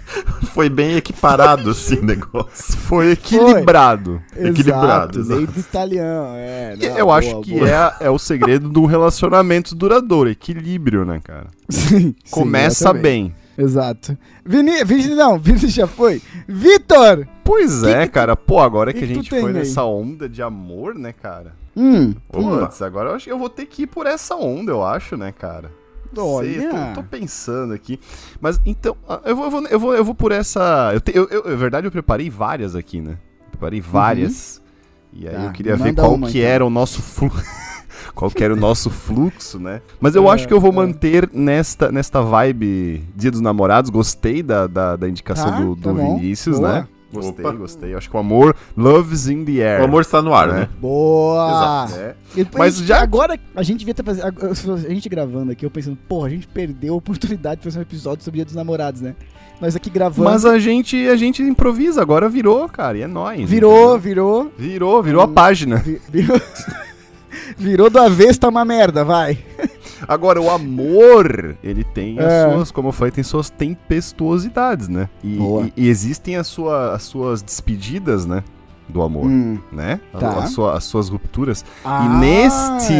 [0.53, 2.77] Foi bem equiparado, assim, o negócio.
[2.77, 4.21] Foi equilibrado.
[4.35, 5.59] Equilibrado, Exato, exato.
[5.59, 6.75] italiano, é.
[6.75, 7.69] Não, Eu boa, acho que boa.
[7.69, 11.47] é, é o segredo do relacionamento duradouro, equilíbrio, né, cara?
[11.69, 13.01] Sim, sim, Começa exatamente.
[13.03, 13.35] bem.
[13.57, 14.17] Exato.
[14.45, 16.21] Vini, Vini não, Vini já foi.
[16.47, 17.27] Vitor!
[17.43, 18.35] Pois Que é, que cara.
[18.35, 19.53] Pô, agora que, que a gente foi aí?
[19.53, 21.53] nessa onda de amor, né, cara?
[21.75, 22.65] Hum, Opa.
[22.65, 25.15] Putz, agora eu acho que eu vou ter que ir por essa onda, eu acho,
[25.15, 25.71] né, cara?
[26.17, 26.47] Olha.
[26.59, 27.99] Sei, tô, tô pensando aqui.
[28.39, 30.91] Mas então, ah, eu vou, eu vou, eu vou, eu vou por essa.
[30.93, 33.17] Eu, te, eu, eu- na verdade, eu preparei várias aqui, né?
[33.51, 34.61] Preparei várias.
[35.13, 36.49] E aí Tá, eu queria ver qual uma, que então.
[36.49, 37.43] era o nosso fluxo.
[38.15, 39.81] qual que era o nosso fluxo, né?
[39.99, 40.75] Mas eu É, acho que eu vou é.
[40.75, 43.89] manter nesta, nesta vibe Dia dos Namorados.
[43.91, 46.17] Gostei da, da, da indicação Tá, do, tá do bom.
[46.17, 46.73] Vinícius, Boa.
[46.73, 46.87] né?
[47.13, 47.55] Gostei, Opa.
[47.57, 47.93] gostei.
[47.95, 49.81] Acho que o amor, love's in the air.
[49.81, 50.53] O amor está no ar, É.
[50.53, 50.69] né?
[50.79, 51.85] Boa!
[51.87, 51.99] Exato.
[52.01, 52.45] É.
[52.57, 54.23] Mas já- Agora, a gente devia ter fazer.
[54.23, 57.81] A gente gravando aqui, eu pensando, porra, a gente perdeu a oportunidade de fazer um
[57.81, 59.15] episódio sobre Dia dos Namorados, né?
[59.59, 60.27] Nós aqui gravando.
[60.29, 63.47] Mas a gente, a gente improvisa, agora virou, cara, e é nóis.
[63.47, 63.99] Virou, entendeu?
[63.99, 64.51] virou.
[64.57, 65.33] Virou, virou a Hum.
[65.33, 65.75] página.
[65.77, 66.41] vi- Virou.
[67.57, 69.37] Virou do avesso, tá uma merda, vai.
[70.07, 72.51] Agora, o amor, ele tem as É.
[72.51, 75.09] suas, como eu falei, tem suas tempestuosidades, né?
[75.23, 78.43] E, e- e existem as, sua- as suas despedidas, né?
[78.89, 79.57] Do amor, Hum.
[79.71, 79.99] né?
[80.13, 80.29] A- Tá.
[80.39, 81.63] a sua- as suas rupturas.
[81.85, 82.19] Ai.
[82.19, 82.93] neste-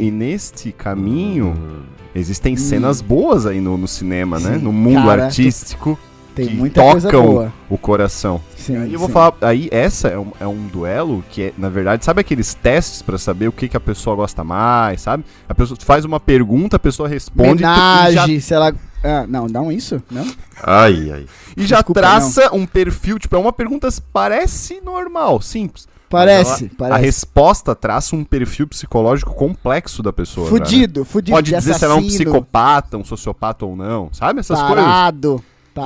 [0.00, 1.82] E neste caminho, Hum.
[2.14, 2.56] existem Hum.
[2.56, 4.54] cenas boas aí no, no cinema, né?
[4.56, 4.64] Sim.
[4.64, 5.98] No mundo Cara, artístico,
[6.38, 8.40] Tem que muita coisa tocam o coração.
[8.56, 9.14] Sim, Aí eu vou sim.
[9.14, 13.00] falar, aí essa é um, é um duelo que é, na verdade, sabe aqueles testes
[13.02, 15.24] pra saber o que, que a pessoa gosta mais, sabe?
[15.48, 18.74] A pessoa faz uma pergunta, a pessoa responde e tu- e já, se ela.
[19.02, 20.02] Ah, não, não isso?
[20.10, 20.26] Não?
[20.62, 21.26] Ai, ai.
[21.56, 25.86] e já Desculpa, traça um perfil, tipo, é uma pergunta parece normal, simples.
[26.10, 27.04] Parece, ela- A parece.
[27.04, 30.46] resposta traça um perfil psicológico complexo da pessoa.
[30.48, 30.58] já, né?
[30.58, 31.34] Fudido, fudido.
[31.36, 34.40] Pode de dizer se ela é um assassino, psicopata, um sociopata ou não, sabe?
[34.40, 34.84] Essas coisas.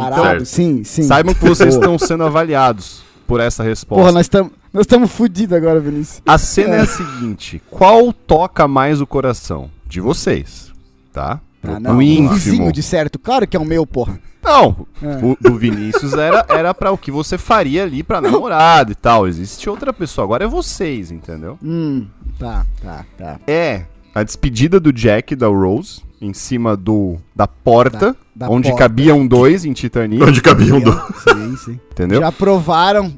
[0.01, 0.23] Tarado.
[0.23, 0.45] Certo.
[0.47, 1.03] sim, sim.
[1.03, 4.03] Saibam que vocês estão sendo avaliados por essa resposta.
[4.03, 6.23] Porra, nós estamos nós estamos fudidos agora, Vinícius.
[6.27, 6.81] A cena é.
[6.81, 9.71] a seguinte: qual toca mais o coração?
[9.87, 10.73] De vocês,
[11.13, 11.39] tá?
[11.63, 11.97] Ah, no não.
[11.97, 11.99] O
[12.31, 14.19] vizinho de certo, claro que é o meu, porra.
[14.43, 15.25] Não, É.
[15.25, 19.29] o do Vinícius era, era para o que você faria ali pra namorada e tal.
[19.29, 21.59] Existe outra pessoa, agora é vocês, entendeu?
[21.63, 22.07] Hum,
[22.39, 23.39] tá, tá, tá.
[23.47, 28.69] É a despedida do Jack e da Rose em cima do da porta, Da onde
[28.71, 28.85] porta.
[28.85, 30.93] cabiam dois em Titanic, Onde cabiam do...
[30.93, 31.81] Sim, sim.
[31.93, 32.21] entendeu?
[32.21, 33.13] Já provaram.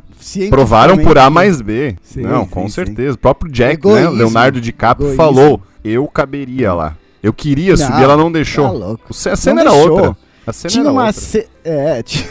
[0.48, 1.96] Provaram por A mais B.
[2.02, 2.68] Sim, Não, sim, com sim.
[2.70, 3.14] certeza.
[3.14, 4.10] O próprio Jack, Egoísmo.
[4.12, 4.16] né?
[4.18, 5.22] Leonardo DiCaprio Egoísmo.
[5.22, 6.96] falou: eu caberia lá.
[7.22, 8.96] Eu queria Não, subir, ela não deixou.
[8.96, 9.92] Tá A cena Não era deixou.
[9.92, 10.16] outra.
[10.46, 11.06] A cena Tinha era uma.
[11.06, 11.20] outra.
[11.20, 11.46] Ce...
[11.64, 12.26] É, ti-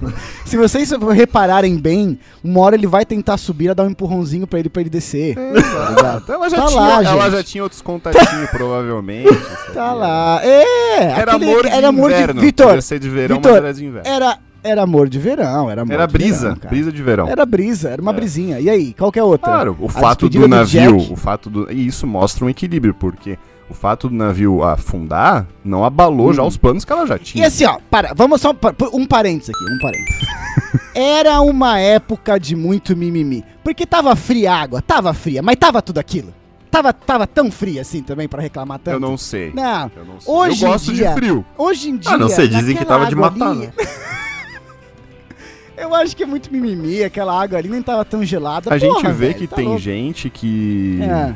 [0.44, 4.58] Se vocês repararem bem, uma hora ele vai tentar subir, a dar um empurrãozinho pra
[4.58, 5.36] ele pra ele descer.
[5.38, 6.32] Exato.
[6.32, 9.28] Ela já, Tá tinha, lá, ela já tinha outros contatinhos, provavelmente.
[9.76, 9.92] Tá sabia?
[9.92, 10.40] lá.
[10.42, 11.02] É!
[11.20, 12.40] Era aquele- amor de era amor inverno.
[12.40, 12.46] de.
[12.46, 14.08] Vitor, ser de verão, Vitor, mas era de inverno.
[14.08, 15.70] era, era amor de verão.
[15.70, 17.28] Era, amor Era de brisa, verão, brisa de verão.
[17.28, 18.14] Era brisa, era uma É.
[18.14, 18.60] brisinha.
[18.60, 19.50] E aí, qual que é outra?
[19.50, 21.12] Claro, o A fato do navio, Jack.
[21.12, 21.70] o fato do.
[21.72, 26.34] E isso mostra um equilíbrio, porque o fato do navio afundar não abalou Hum.
[26.34, 27.46] já os planos que ela já E tinha.
[27.46, 28.54] assim, ó, para, vamos só
[28.92, 30.26] um parênteses aqui, um parênteses.
[30.94, 33.44] Era uma época de muito mimimi.
[33.62, 36.32] Porque tava fria a água, tava fria, mas tava tudo aquilo.
[36.70, 38.94] Tava, tava tão fria assim também pra reclamar tanto.
[38.94, 39.52] Eu não sei.
[39.54, 40.32] Não, Eu não sei.
[40.34, 41.44] Hoje eu gosto dia- de frio.
[41.56, 42.12] hoje em dia.
[42.12, 43.72] Ah, não sei, dizem que tava de matar, né?
[45.76, 48.72] Eu acho que é muito mimimi, aquela água ali nem tava tão gelada.
[48.72, 49.80] A gente Porra, vê velho, que tá tem louco.
[49.80, 51.34] gente que, É.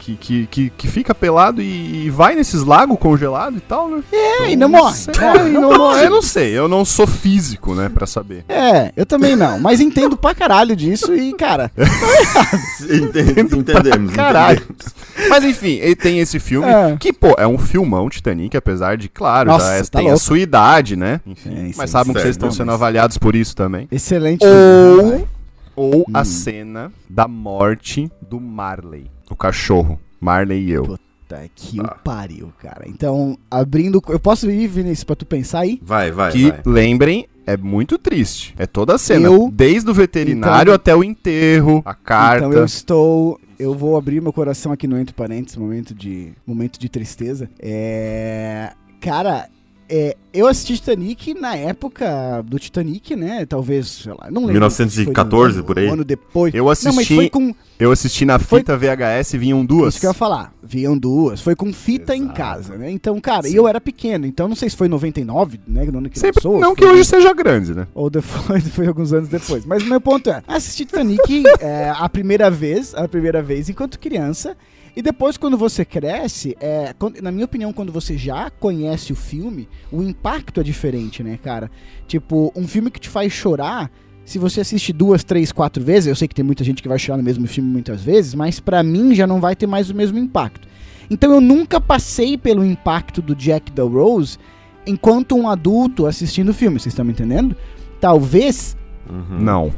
[0.00, 4.02] que, que, que, que fica pelado e, e vai nesses lagos congelados e tal, né?
[4.10, 4.96] É, e não morre.
[4.96, 6.04] sei, Morre, e não não morre.
[6.06, 8.44] Eu não sei, eu não sou físico, né, pra saber.
[8.48, 11.70] É, eu também não, mas entendo pra caralho disso e, cara,
[12.90, 14.12] Entendemos, entendemos.
[14.14, 14.58] Caralho.
[14.62, 14.94] entendemos.
[15.28, 16.96] Mas enfim, ele tem esse filme É.
[16.98, 20.12] que, pô, é um filmão Titanic, apesar de, claro, Nossa, já é- tá tem a
[20.12, 20.24] louco.
[20.24, 21.20] sua idade, né?
[21.26, 23.86] Enfim, Sim, mas sabem que certo, vocês estão sendo avaliados por isso também.
[23.92, 24.44] excelente.
[24.46, 25.28] Ou,
[25.76, 26.24] ou a Hum.
[26.24, 29.98] cena da morte do Marley, o cachorro.
[30.20, 30.82] Marley e eu.
[30.84, 32.84] Puta que o pariu, cara.
[32.86, 34.02] Então, abrindo.
[34.08, 35.78] Eu posso ir, Vinícius, pra tu pensar aí?
[35.82, 36.60] Vai, vai, Que, vai.
[36.66, 38.54] lembrem, é muito triste.
[38.58, 39.26] É toda a cena.
[39.28, 42.46] Eu- Desde o veterinário Então- até o enterro, a carta.
[42.46, 43.40] Então eu estou.
[43.58, 47.48] Eu vou abrir meu coração aqui no Entre Parênteses, momento de, momento de tristeza.
[47.58, 48.72] É.
[49.00, 49.48] Cara,
[49.90, 53.44] é, eu assisti Titanic na época do Titanic, né?
[53.44, 54.52] Talvez, sei lá, não lembro.
[54.54, 55.14] 1914, se foi
[55.52, 55.88] no ano, por aí.
[55.88, 56.54] Um ano depois.
[56.54, 57.54] Eu Não, assisti, foi com.
[57.78, 59.94] eu assisti na Foi- fita VHS, vinham duas.
[59.94, 60.54] Isso que eu ia falar.
[60.62, 61.40] Viam duas.
[61.40, 62.34] Foi com fita em Exato.
[62.36, 62.90] casa, né?
[62.90, 64.24] Então, cara, e eu era pequeno.
[64.26, 65.84] Então, não sei se foi em 99, né?
[65.86, 67.86] No ano que Sempre, lançou, não que foi- hoje seja grande, né?
[67.94, 69.64] Ou depois, foi alguns anos depois.
[69.66, 73.98] Mas o meu ponto é, assisti Titanic é, a primeira vez, a primeira vez enquanto
[73.98, 74.56] criança,
[75.00, 79.16] e depois quando você cresce, é, quando- na minha opinião, quando você já conhece o
[79.16, 81.70] filme, o impacto é diferente, né, cara?
[82.06, 83.90] Tipo, um filme que te faz chorar,
[84.24, 86.98] se você assiste duas, três, quatro vezes, eu sei que tem muita gente que vai
[86.98, 89.94] chorar no mesmo filme muitas vezes, mas pra mim já não vai ter mais o
[89.94, 90.68] mesmo impacto.
[91.10, 94.38] Então eu nunca passei pelo impacto do Jack da Rose
[94.86, 97.56] enquanto um adulto assistindo o filme, vocês estão me entendendo?
[98.00, 98.76] Talvez
[99.08, 99.40] Uhum.
[99.40, 99.72] Não.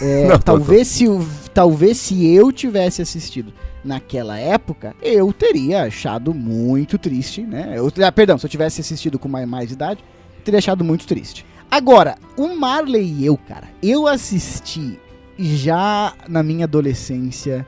[0.00, 1.04] é, Não, tô- talvez, se
[1.52, 3.52] talvez se eu tivesse assistido
[3.84, 7.74] naquela época, eu teria achado muito triste, né?
[7.76, 10.04] Eu, ah, perdão, se eu tivesse assistido com mais, mais idade,
[10.38, 11.44] eu teria achado muito triste.
[11.70, 14.98] Agora, o Marley e eu, cara, eu assisti
[15.38, 17.66] já na minha adolescência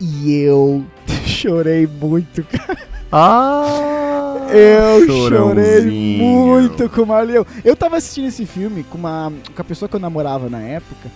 [0.00, 0.84] e eu
[1.24, 2.94] chorei muito, cara.
[3.10, 4.04] Ah!
[4.50, 7.36] Eu chorei muito com o Marley.
[7.36, 10.60] Eu, eu tava assistindo esse filme com, uma, com a pessoa que eu namorava na
[10.60, 11.08] época.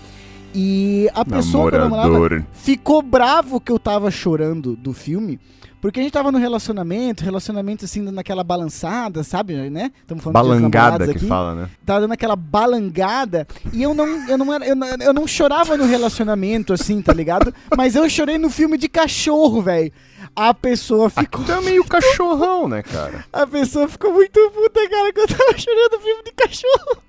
[0.55, 5.39] E a pessoa que eu namorava ficou bravo que eu tava chorando do filme.
[5.81, 9.93] Porque a gente tava no relacionamento, relacionamento assim, dando aquela balançada, sabe, né?
[10.01, 11.27] Estamos falando de Balangada namorados que aqui.
[11.29, 11.71] fala, né?
[11.87, 13.47] Tava dando aquela balangada.
[13.73, 17.13] E eu não, eu, não era, eu, não, eu não chorava no relacionamento, assim, tá
[17.13, 17.55] ligado?
[17.77, 19.93] Mas eu chorei no filme de cachorro, velho.
[20.35, 21.45] A pessoa ficou.
[21.45, 23.25] Tu é meio cachorrão, né, cara?
[23.33, 27.08] A pessoa ficou muito puta, cara, que eu tava chorando no filme de cachorro.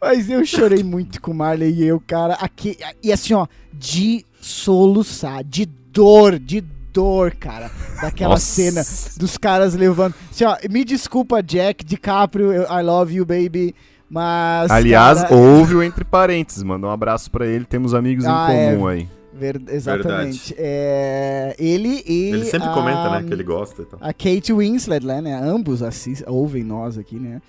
[0.00, 2.34] Mas eu chorei muito com o Marley e eu, cara.
[2.34, 6.60] Aqui, e assim, ó, de soluçar, de dor, de
[6.92, 7.70] dor, cara.
[8.00, 8.44] Daquela Nossa.
[8.44, 8.82] cena
[9.18, 10.14] dos caras levando.
[10.30, 13.74] Assim, ó, me desculpa, Jack DiCaprio, I love you, baby.
[14.08, 14.70] Mas.
[14.70, 16.62] Aliás, cara, houve o entre parênteses.
[16.62, 17.64] Manda um abraço pra ele.
[17.64, 18.72] Temos amigos Ah, em é.
[18.72, 19.08] comum aí.
[19.34, 20.54] ver- exatamente.
[20.56, 22.30] É, ele e.
[22.32, 23.98] Ele sempre a- comenta, né, que ele gosta e tal.
[24.00, 25.34] A Kate Winslet, né, né?
[25.42, 27.42] Ambos assis- ouvem nós aqui, né?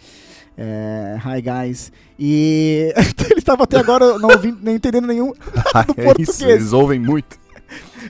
[0.57, 1.91] É, hi, guys.
[2.19, 2.91] E
[3.29, 6.29] eles estavam até agora não ouvindo, nem entendendo nenhum do é português.
[6.29, 7.37] isso, eles ouvem muito.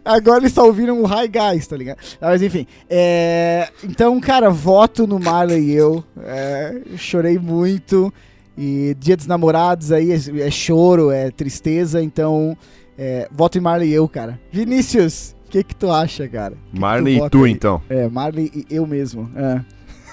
[0.06, 1.98] Agora eles só ouviram o Hi Guys, tá ligado?
[2.22, 2.68] Ah, Mas enfim.
[2.90, 6.04] é, então, cara, voto no Marley e eu.
[6.24, 8.14] É, chorei muito.
[8.58, 12.02] E dia dos namorados aí é, é choro, é tristeza.
[12.02, 12.56] Então,
[12.98, 14.40] é, voto em Marley e eu, cara.
[14.52, 16.56] Vinícius, o que que tu acha, cara?
[16.56, 17.52] Que que Marley e tu, aí?
[17.52, 17.82] então.
[17.90, 19.30] É, Marley e eu mesmo.
[19.36, 19.62] É.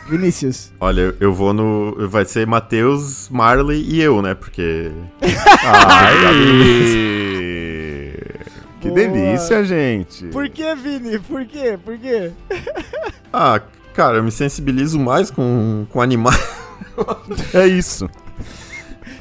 [0.09, 0.73] Vinícius.
[0.81, 2.09] Olha, eu- vou no.
[2.09, 4.35] Vai ser Matheus, Marley e eu, né?
[4.35, 4.90] Porque.
[5.64, 6.14] Ai!
[8.81, 8.95] que Boa.
[8.95, 10.27] delícia, gente.
[10.27, 11.19] Por que, Vini?
[11.19, 11.79] Por quê?
[11.83, 12.31] Por quê?
[13.37, 13.61] Ah,
[13.95, 16.38] cara, eu me sensibilizo mais com, com animais.
[17.53, 18.09] É isso.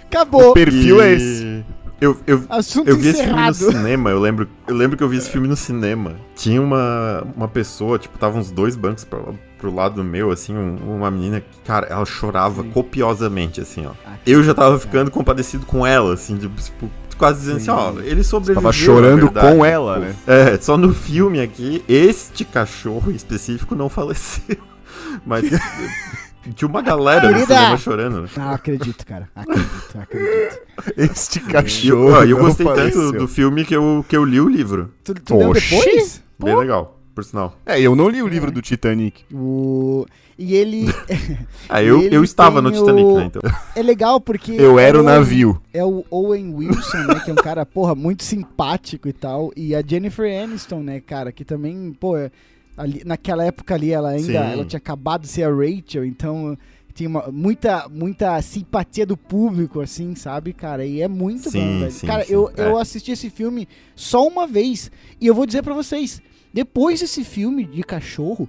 [0.06, 0.52] Acabou.
[0.52, 1.66] O perfil é E esse.
[2.00, 3.72] Eu, eu, Assunto eu vi esse filme no encerrado.
[3.78, 6.16] cinema, eu lembro, eu lembro que eu vi esse filme no cinema.
[6.36, 10.98] Tinha uma, uma pessoa, tipo, tava uns dois bancos pro, pro lado meu, assim, um-
[10.98, 12.70] uma menina que, cara, ela chorava Sim.
[12.72, 13.92] copiosamente, assim, ó.
[14.06, 17.72] Ah, Eu já tava ficando compadecido com ela, assim, de, tipo, quase dizendo Sim.
[17.72, 18.56] assim, ó, ele sobreviveu.
[18.56, 19.56] Tava na chorando verdade.
[19.56, 20.16] com ela, Tipo, né?
[20.28, 24.58] É, só no filme aqui, este cachorro em específico não faleceu.
[25.26, 25.46] Mas
[26.56, 27.56] tinha uma galera no Querida!
[27.56, 28.28] cinema chorando, né?
[28.36, 29.30] Ah, acredito, cara.
[29.34, 30.60] Acredito, acredito.
[30.98, 32.24] Este E eu, cachorro.
[32.26, 33.12] eu não gostei tanto faleceu.
[33.14, 34.92] do filme que eu, que eu li o livro.
[35.06, 35.70] Tu, tu Oxi.
[35.70, 36.22] depois?
[36.38, 37.58] Bem legal, por sinal.
[37.66, 39.24] É, eu não li o livro do Titanic.
[39.34, 40.06] O...
[40.38, 40.86] E ele
[41.70, 43.26] Ah, eu, Ele eu estava no Titanic, o- né?
[43.26, 43.42] Então.
[43.76, 44.54] é legal porque.
[44.60, 45.62] Eu era é o navio.
[45.74, 47.20] É o Owen Wilson, né?
[47.24, 49.52] Que é um cara, porra, muito simpático e tal.
[49.56, 52.32] E a Jennifer Aniston, né, cara, que também, pô, é-
[52.76, 54.36] ali, naquela época ali ela ainda Sim.
[54.54, 56.58] ela tinha acabado de ser a Rachel, então
[56.96, 60.84] tinha uma- muita, muita simpatia do público, assim, sabe, cara?
[60.86, 61.92] E é muito Sim, bom, velho.
[61.92, 62.68] sim, cara, sim, eu, é.
[62.68, 64.92] eu assisti esse filme só uma vez.
[65.22, 66.20] E eu vou dizer pra vocês,
[66.54, 68.48] depois desse filme de cachorro,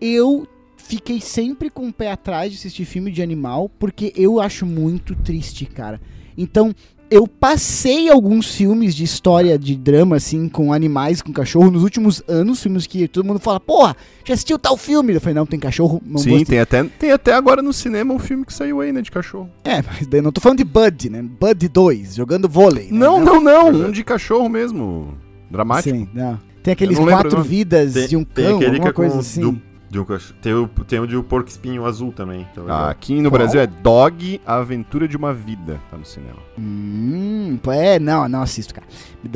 [0.00, 4.66] eu fiquei sempre com o pé atrás de assistir filme de animal, porque eu acho
[4.66, 6.00] muito triste, cara.
[6.36, 6.74] Então,
[7.10, 12.22] eu passei alguns filmes de história, de drama, assim, com animais, com cachorro, nos últimos
[12.26, 15.12] anos, filmes que todo mundo fala, porra, já assistiu tal filme?
[15.14, 18.18] Eu falei, não, tem cachorro, não Sim, tem até, tem até agora no cinema um
[18.18, 19.48] filme que saiu aí, né, de cachorro.
[19.62, 21.22] É, mas daí não tô falando de Bud, né?
[21.22, 22.86] Bud 2, jogando vôlei.
[22.86, 22.98] né?
[22.98, 23.64] Não, não, não.
[23.66, 23.84] Verdade.
[23.88, 25.16] Um de cachorro mesmo.
[25.50, 25.96] Dramático.
[25.96, 26.40] Sim, não.
[26.64, 27.48] Tem aqueles lembro quatro nome.
[27.48, 29.40] vidas Tem, de um tem cão, aquele que alguma é coisa assim.
[29.40, 30.34] du- De um cachorro.
[30.42, 32.44] Tem o, tem o de um porco espinho azul também.
[32.52, 32.62] Tá.
[32.68, 33.38] Ah, aqui no Qual?
[33.38, 35.78] Brasil é Dog, A Aventura de uma Vida.
[35.90, 36.38] Tá no cinema.
[36.58, 38.86] Hum, é, não, não assisto, cara.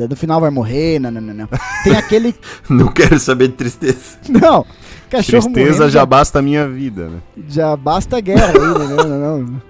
[0.09, 1.47] No final vai morrer, não, não, não, não.
[1.83, 2.35] Tem aquele.
[2.69, 4.17] Não quero saber de tristeza.
[4.29, 4.65] Não!
[5.09, 7.17] Cachorro Tristeza morrendo já basta a minha vida, né?
[7.47, 8.95] já basta a guerra aí, né?
[8.95, 9.61] Não, não, não.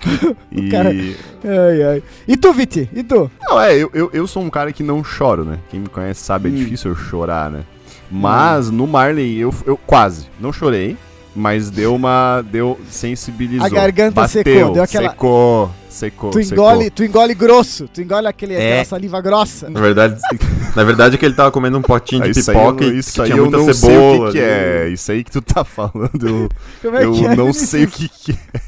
[0.52, 0.68] E...
[0.70, 2.02] cara- Ai, ai.
[2.26, 2.88] E tu, Viti?
[2.92, 3.30] E tu?
[3.42, 5.58] Não, é, eu, eu, eu sou um cara que não choro, né?
[5.70, 6.54] Quem me conhece sabe, é Hum.
[6.56, 7.62] difícil eu chorar, né?
[8.10, 10.96] Mas no Marley eu, eu quase, não chorei,
[11.34, 13.66] mas deu uma, deu, sensibilizou.
[13.66, 16.64] A garganta Bateu, secou, deu aquela- Secou, secou, Tu secou.
[16.70, 18.68] engole, tu engole grosso, tu engole aquele, É.
[18.70, 19.68] aquela saliva grossa.
[19.68, 20.20] Na verdade,
[20.74, 22.94] na verdade é que ele tava comendo um potinho Ah, de Isso aí, pipoca eu,
[22.94, 24.28] e isso que aí tinha eu muita não sei cebola.
[24.28, 24.88] o que, que é.
[24.88, 26.48] Isso aí que tu tá falando, eu,
[26.80, 28.60] Como é eu que é, não sei o que, que é.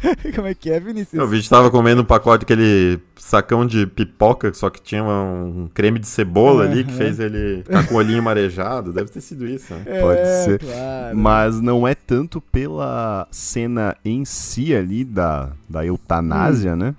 [0.34, 1.22] Como é que é, Vinícius?
[1.22, 5.98] O vídeo tava comendo um pacote, aquele sacão de pipoca, só que tinha um creme
[5.98, 8.92] de cebola ali que fez ele ficar com o olhinho marejado.
[8.92, 9.82] Deve ter sido isso, né?
[9.86, 10.58] É, pode ser.
[10.60, 11.16] Claro.
[11.16, 16.94] Mas não é tanto pela cena em si ali da, da eutanásia, né?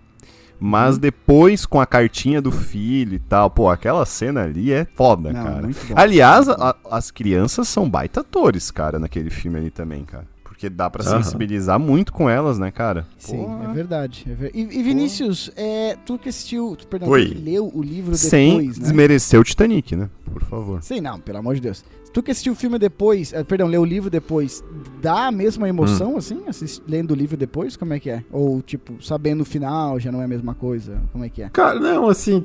[0.62, 1.00] Mas Uhum.
[1.02, 5.42] depois com a cartinha do filho e tal, pô, aquela cena ali é foda, Não,
[5.42, 5.70] cara.
[5.96, 10.28] Aliás, a- as crianças são baita atores, cara, naquele filme ali também, cara.
[10.60, 11.24] Porque dá pra Aham.
[11.24, 13.08] sensibilizar muito com elas, né, cara?
[13.18, 13.64] Sim, Porra.
[13.64, 14.26] é verdade.
[14.30, 17.28] é ver- E, e Vinícius, é, tu que assistiu, tu, perdão, Oi.
[17.30, 18.84] tu que leu o livro Sem depois, né?
[18.84, 20.10] desmerecer o Titanic, né?
[20.26, 20.84] Por favor.
[20.84, 21.82] Sim, não, pelo amor de Deus.
[22.12, 24.62] Tu que assistiu o filme depois, eh, perdão, leu o livro depois,
[25.02, 25.70] dá a mesma Hum.
[25.70, 27.78] emoção, assim, assist- lendo o livro depois?
[27.78, 28.22] Como é que é?
[28.30, 30.98] Ou, tipo, sabendo o final já não é a mesma coisa?
[31.14, 31.48] Como é que é?
[31.50, 32.44] Cara, não, assim,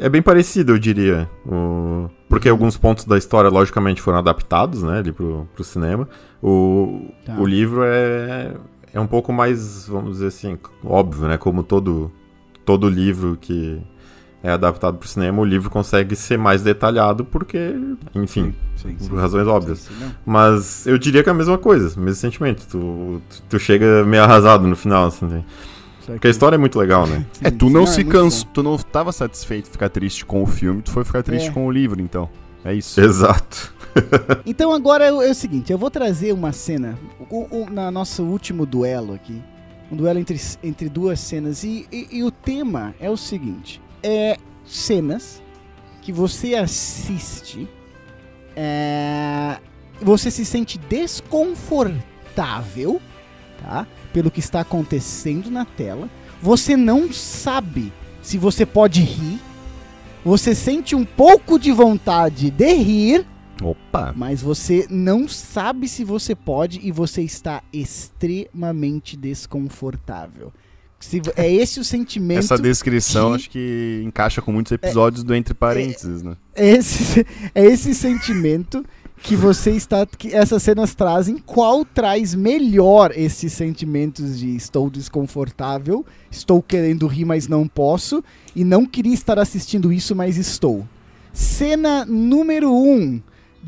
[0.00, 1.28] é, é bem parecido, eu diria.
[1.44, 6.08] O- Porque alguns pontos da história, logicamente, foram adaptados, né, ali pro, pro cinema.
[6.42, 7.36] O, Tá.
[7.38, 8.54] o livro é,
[8.92, 12.12] é um pouco mais, vamos dizer assim, óbvio, né, como todo,
[12.64, 13.80] todo livro que
[14.42, 17.74] é adaptado pro cinema, o livro consegue ser mais detalhado porque,
[18.14, 19.78] enfim, Sim, por razões óbvias.
[19.80, 20.12] Sim, sim, não.
[20.24, 22.64] Mas eu diria que é a mesma coisa, mesmo sentimento.
[22.68, 22.78] Tu,
[23.28, 25.44] tu, tu chega meio arrasado no final, assim.
[26.12, 27.24] Porque a história é muito legal, né?
[27.42, 30.42] É, tu não, é se muito cansou, tu não tava satisfeito de ficar triste com
[30.42, 31.52] o filme, tu foi ficar triste É.
[31.52, 32.28] com o livro, então.
[32.64, 33.00] É isso.
[33.00, 33.72] Exato.
[34.46, 36.96] Então agora é, o- é o seguinte, eu vou trazer uma cena
[37.30, 39.42] o, o- na nosso último duelo aqui,
[39.90, 44.36] um duelo entre, entre duas cenas e, e- e o tema é o seguinte, é
[44.66, 45.42] cenas
[46.02, 47.66] que você assiste,
[48.54, 49.56] é,
[50.00, 53.00] você se sente desconfortável,
[53.62, 53.86] tá?
[54.18, 56.10] Pelo que está acontecendo na tela,
[56.42, 59.38] você não sabe se você pode rir,
[60.24, 63.24] você sente um pouco de vontade de rir
[63.62, 64.12] Opa!
[64.16, 70.52] mas você não sabe se você pode e você está extremamente desconfortável.
[70.98, 72.40] Se, é esse o sentimento.
[72.40, 76.36] Essa descrição que- acho que encaixa com muitos episódios do Entre Parênteses, né?
[76.56, 78.84] É esse, é esse sentimento
[79.22, 80.06] que você está.
[80.06, 81.36] que essas cenas trazem.
[81.38, 88.22] Qual traz melhor esses sentimentos de estou desconfortável, estou querendo rir, mas não posso,
[88.54, 90.86] e não queria estar assistindo isso, mas estou.
[91.32, 93.22] Cena número 1: um,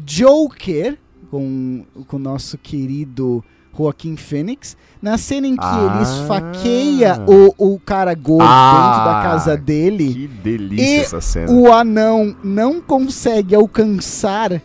[0.05, 0.99] Joker,
[1.31, 3.45] com o nosso querido
[3.77, 4.77] Joaquim Fênix.
[5.01, 5.93] Na cena em que Ah.
[5.95, 10.13] ele esfaqueia o, o cara gordo Ah, dentro da casa dele.
[10.13, 11.51] Que delícia E essa cena.
[11.53, 14.61] O anão não consegue alcançar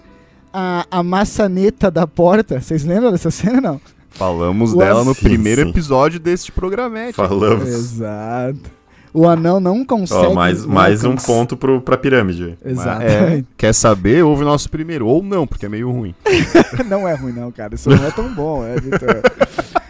[0.55, 2.61] a, a maçaneta da porta.
[2.61, 3.81] Vocês lembram dessa cena, não?
[4.11, 5.69] Falamos O dela no sim, primeiro sim.
[5.69, 7.13] episódio deste programete.
[7.15, 7.67] Falamos.
[7.67, 8.73] Exato.
[9.13, 10.25] O anão não consegue.
[10.27, 12.57] Ó, mais, não mais um alcança- ponto pro, pra pirâmide.
[12.63, 13.47] É, Exatamente.
[13.57, 14.23] quer saber?
[14.23, 15.07] Ouve o nosso primeiro.
[15.07, 16.13] Ou não, porque é meio ruim.
[16.89, 17.75] não é ruim, não, cara.
[17.75, 19.21] Isso não é tão bom, é, Vitor?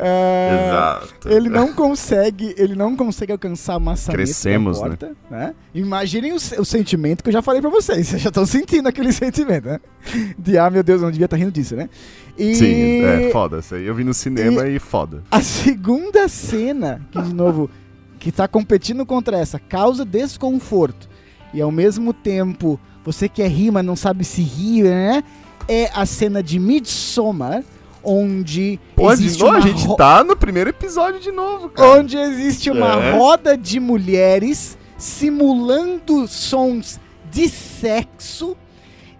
[0.00, 1.28] É, Exato.
[1.28, 5.54] Ele não consegue, ele não consegue alcançar a maçaneta Crescemos, da porta, né?
[5.74, 8.06] Imaginem o, o sentimento que eu já falei pra vocês.
[8.08, 9.80] Vocês já estão sentindo aquele sentimento, né?
[10.38, 11.90] De, ah, meu Deus, eu não devia estar rindo disso, né?
[12.38, 13.58] E Sim, é foda.
[13.58, 15.24] Isso aí eu vi no cinema e, foda.
[15.30, 17.68] a segunda cena, que de novo,
[18.20, 21.08] que tá competindo contra essa, causa desconforto.
[21.52, 25.24] E ao mesmo tempo, você quer rir, mas não sabe se rir, né?
[25.66, 27.64] É a cena de Midsommar,
[28.02, 32.00] onde Pô, existe novo, uma a gente ro- tá no primeiro episódio de novo, cara.
[32.00, 33.12] onde existe uma É.
[33.16, 36.98] roda de mulheres simulando sons
[37.30, 38.56] de sexo,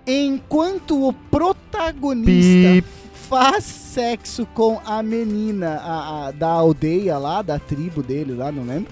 [0.07, 2.85] enquanto o protagonista Pi.
[3.29, 8.65] faz sexo com a menina a- a- da aldeia lá, da tribo dele lá, não
[8.65, 8.91] lembro.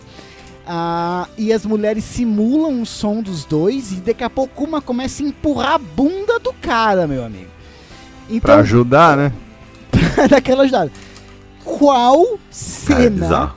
[0.68, 5.22] Ah, e as mulheres simulam o som dos dois e daqui a pouco uma começa
[5.22, 7.51] a empurrar a bunda do cara, meu amigo.
[8.26, 9.32] Pra Então, ajudar, né?
[10.28, 10.90] daquela ajudada.
[11.64, 13.55] Qual é cena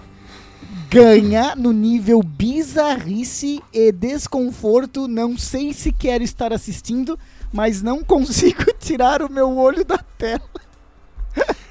[0.90, 5.08] ganha no nível bizarrice e desconforto.
[5.08, 7.18] Não sei se quero estar assistindo,
[7.54, 10.42] mas não consigo tirar o meu olho da tela.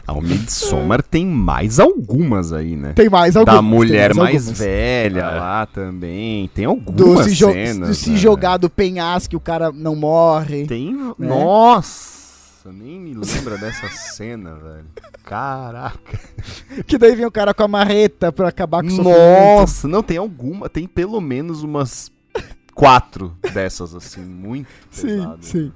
[0.07, 2.93] Ah, o Midsommar tem mais algumas aí, né?
[2.95, 3.57] Tem mais algumas.
[3.57, 4.59] da mulher mais, algumas.
[4.59, 5.39] velha É.
[5.39, 6.49] lá também.
[6.55, 7.89] Tem Do algumas se, jo- cenas.
[7.89, 8.17] do se né?
[8.17, 10.65] jogar do penhasco, o cara não morre.
[10.67, 10.95] Tem.
[10.95, 11.13] né?
[11.19, 12.18] Nossa,
[12.73, 14.87] nem me lembra dessa cena, velho.
[15.25, 16.19] Caraca.
[16.87, 19.03] Que daí vem o cara com a marreta pra acabar com o.
[19.03, 20.69] Nossa, não, tem alguma.
[20.69, 22.11] Tem pelo menos umas
[22.75, 25.39] quatro dessas, assim, muito Sim, pesado.
[25.45, 25.73] sim.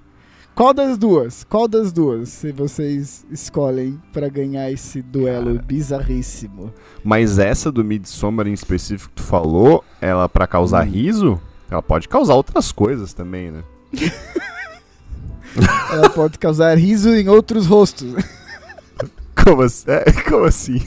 [0.54, 1.44] Qual das duas?
[1.44, 6.72] Qual das duas se vocês escolhem pra ganhar esse duelo bizarríssimo?
[7.02, 10.90] Mas essa do Midsommar em específico que tu falou, ela pra causar Hum.
[10.90, 11.40] riso,
[11.70, 13.64] ela pode causar outras coisas também, né?
[15.90, 18.14] Ela pode causar riso em outros rostos.
[19.44, 19.84] Como assim?
[19.88, 20.76] É, como assim?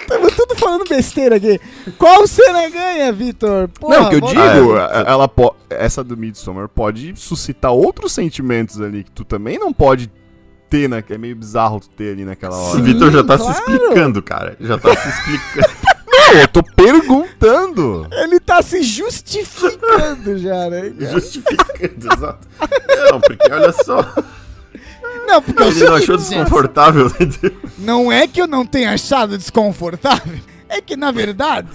[0.00, 1.60] Estamos tudo falando besteira aqui.
[1.98, 3.68] Qual cena ganha, Vitor?
[3.82, 4.40] Não, que eu digo,
[4.76, 5.10] Ah, é.
[5.10, 10.10] ela po- essa do Midsommar pode suscitar outros sentimentos ali que tu também não pode
[10.68, 11.02] ter, né?
[11.02, 12.76] Que é meio bizarro tu ter ali naquela O hora.
[12.76, 12.82] Sim.
[12.84, 13.52] Vitor já tá claro.
[13.54, 14.56] se explicando, cara.
[14.60, 15.79] Já tá se explicando.
[16.30, 18.06] Não, eu tô perguntando.
[18.12, 20.92] Ele tá se justificando já, né?
[21.10, 22.48] Justificando, exato.
[23.10, 24.14] Não, porque olha só.
[25.26, 27.10] Não, porque Ele não achou desconfortável.
[27.78, 30.38] Não é que eu não tenha achado desconfortável.
[30.68, 31.66] É que, na verdade,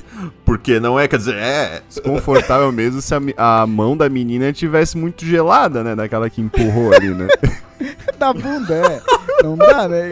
[0.46, 1.82] Porque não é, quer dizer, é.
[1.90, 5.94] Desconfortável mesmo se a, a mão da menina tivesse muito gelada, né?
[5.96, 7.28] Daquela que empurrou ali, né?
[8.18, 9.02] da bunda, é.
[9.44, 10.10] Não dá, né?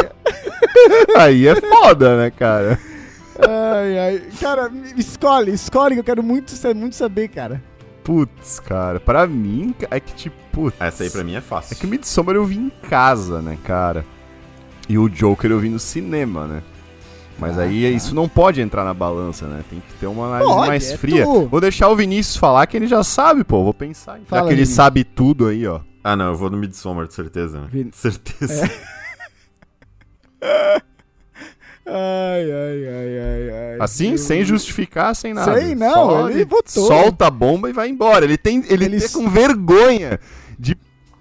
[1.16, 2.78] Aí é foda, né, cara?
[3.40, 4.24] Ai, ai.
[4.40, 7.62] Cara, escolhe, escolhe que eu quero muito, muito saber, cara.
[8.04, 10.36] Putz, cara, pra mim é que tipo.
[10.52, 11.74] Putz, Essa aí pra mim é fácil.
[11.74, 14.06] É que o Midsommar eu vi em casa, né, cara?
[14.88, 16.62] E o Joker eu vi no cinema, né?
[17.40, 19.64] Mas Ah, aí isso não pode entrar na balança, né?
[19.70, 21.24] Tem que ter uma análise Pode, mais é fria.
[21.26, 21.48] tu.
[21.48, 23.64] Vou deixar o Vinícius falar que ele já sabe, pô.
[23.64, 24.20] Vou pensar.
[24.20, 24.76] Já Fala, que ele Vini.
[24.76, 25.80] sabe tudo aí, ó.
[26.04, 27.62] Ah, não, eu vou no Midsommar, de certeza.
[27.62, 27.68] né?
[27.72, 27.90] Vini.
[27.94, 28.70] Certeza.
[31.86, 33.78] Ai, ai, ai, ai, ai.
[33.80, 35.60] Assim, sem justificar, sem nada.
[35.60, 36.88] Sem, não, Só ele votou.
[36.88, 38.24] Solta a bomba e vai embora.
[38.24, 38.64] Ele tem.
[38.70, 40.20] Ele, Ele tá s- com vergonha
[40.58, 40.78] de.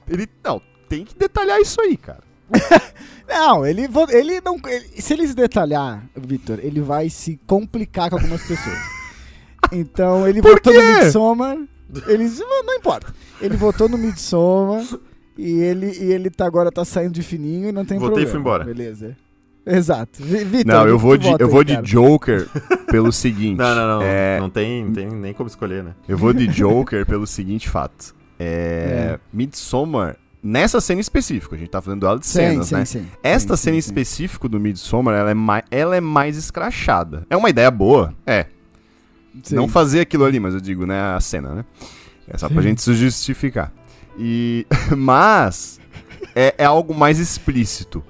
[0.08, 0.28] Ele.
[0.44, 2.20] Não, tem que detalhar isso aí, cara.
[3.28, 4.60] Não, ele, ele não.
[4.66, 8.76] ele- se ele se detalhar, Vitor, ele vai se complicar com algumas pessoas.
[9.70, 10.82] Então ele Por votou quê?
[10.82, 11.56] no Midsommar.
[12.08, 12.28] Ele,
[12.66, 13.14] não importa.
[13.40, 14.84] Ele votou no Midsommar
[15.38, 18.26] e ele, e ele tá, agora tá saindo de fininho e não tem Votei e
[18.26, 18.30] problema.
[18.30, 18.64] fui embora.
[18.64, 19.16] Beleza.
[19.64, 20.22] Exato.
[20.22, 21.76] Vi- Vitor, Não, eu vou de, eu aí, vou de?
[21.82, 22.48] Joker
[22.90, 23.58] pelo seguinte.
[23.58, 24.02] Não, não, não.
[24.02, 25.94] É, Não tem, tem nem como escolher, né?
[26.08, 28.14] Eu vou de Joker pelo seguinte fato.
[28.38, 29.20] É, É.
[29.32, 32.84] Midsommar, nessa cena específica, a gente tá falando duelo de Sim, cenas, sim, né?
[32.84, 33.06] sim.
[33.22, 33.88] Esta Sim, cena sim, sim.
[33.88, 37.24] específica do Midsommar, ela é, mais, ela é mais escrachada.
[37.30, 38.46] É uma ideia boa, é.
[39.44, 39.54] Sim.
[39.54, 41.64] Não fazer aquilo ali, mas eu digo, né, a cena, né?
[42.28, 43.72] É só pra gente se justificar.
[44.18, 45.80] E, mas,
[46.34, 48.02] é, é algo mais explícito.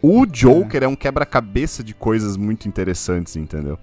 [0.00, 3.78] O Joker é, um quebra-cabeça de coisas muito interessantes, entendeu?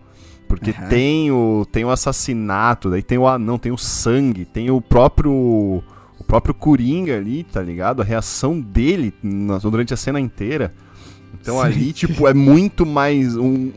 [0.48, 0.88] Porque Aham.
[0.88, 5.32] tem, o, tem o assassinato, daí tem o anão, tem o sangue, tem o próprio
[6.18, 8.02] o próprio Coringa ali, tá ligado?
[8.02, 10.74] A reação dele na- durante a cena inteira.
[11.40, 11.64] Então Sim.
[11.66, 13.72] ali, tipo, é muito mais um...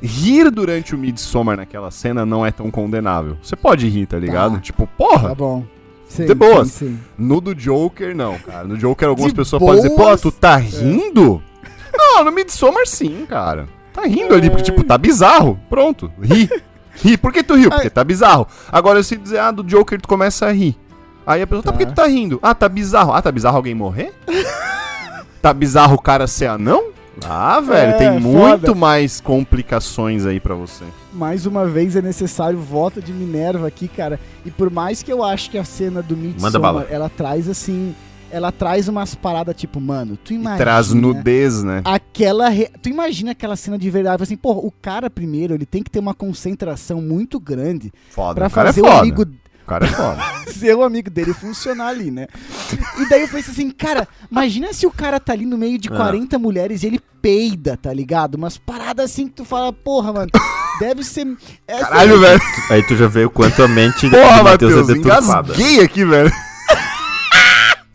[0.00, 3.36] Rir durante o Midsommar naquela cena não é tão condenável.
[3.42, 4.54] Você pode rir, tá ligado?
[4.54, 4.60] Tá.
[4.60, 5.64] Tipo, porra, Tá bom.
[6.08, 6.68] Sim, De boas.
[6.68, 6.98] sim, sim.
[7.18, 8.66] no do Joker, não, cara.
[8.66, 10.20] No Joker, algumas De pessoas podem dizer, pô, boas?
[10.20, 11.42] tu tá rindo?
[12.00, 13.68] Não, no Midsommar sim, cara.
[13.92, 15.58] Tá rindo ali, porque, tipo, tá bizarro.
[15.68, 16.48] Pronto, ri.
[17.02, 17.16] Ri.
[17.16, 17.70] Por que tu riu?
[17.70, 18.46] Porque tá bizarro.
[18.70, 20.76] Agora, se dizer, ah, do Joker tu começa a rir.
[21.26, 21.92] Aí a pessoa, tá, por que Tá.
[21.92, 22.38] tu tá rindo?
[22.42, 23.12] Ah, tá bizarro.
[23.12, 24.12] Ah, tá bizarro alguém morrer?
[25.40, 26.90] tá bizarro o cara ser anão?
[27.24, 28.20] Ah, velho, É, tem foda.
[28.20, 30.84] muito mais complicações aí pra você.
[31.12, 34.18] Mais uma vez é necessário voto de Minerva aqui, cara.
[34.44, 36.16] E por mais que eu acho que a cena do.
[36.16, 37.94] Midsommar, ela traz assim,
[38.30, 41.82] ela traz umas paradas tipo, mano, tu imagina Traz nudez, né?
[41.84, 45.82] aquela, re- tu imagina aquela cena de verdade, assim, porra, o cara primeiro, ele tem
[45.82, 48.34] que ter uma concentração muito grande Foda.
[48.36, 50.22] pra o cara fazer é o amigo O cara é foda.
[50.52, 52.26] ser o amigo dele funcionar ali, né?
[52.98, 55.88] E daí eu pensei assim, cara, imagina se o cara tá ali no meio de
[55.88, 55.96] Ah.
[55.96, 58.34] 40 mulheres e ele peida, tá ligado?
[58.36, 60.30] Umas paradas assim que tu fala, porra, mano,
[60.80, 61.26] deve ser.
[61.68, 62.40] essa- Caralho, velho.
[62.70, 65.52] Aí tu já vê o quanto a mente do Porra, Matheus Matheus, é deturpada.
[65.52, 66.32] engasguei aqui, velho.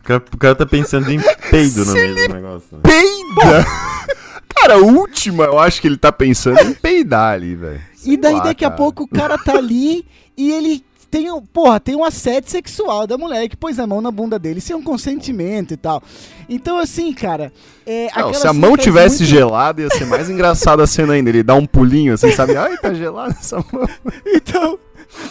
[0.05, 2.67] O cara, o cara tá pensando em peido no meio do negócio.
[2.77, 2.79] né?
[2.83, 3.65] Peida!
[4.55, 7.81] Cara, a última, eu acho que ele tá pensando em peidar ali, velho.
[8.05, 8.77] E daí lá, daqui a cara.
[8.77, 10.05] pouco o cara tá ali
[10.37, 13.99] e ele tem, um- porra, tem um assédio sexual da mulher que pôs a mão
[14.01, 16.01] na bunda dele, sem um consentimento e tal.
[16.47, 17.51] Então, assim, cara.
[17.85, 21.29] É, Não, se a mão tivesse muito- gelada, ia ser mais engraçada a cena ainda.
[21.29, 22.55] Ele dá um pulinho assim, sabe?
[22.55, 23.87] Ai, tá gelada essa mão.
[24.25, 24.79] Então,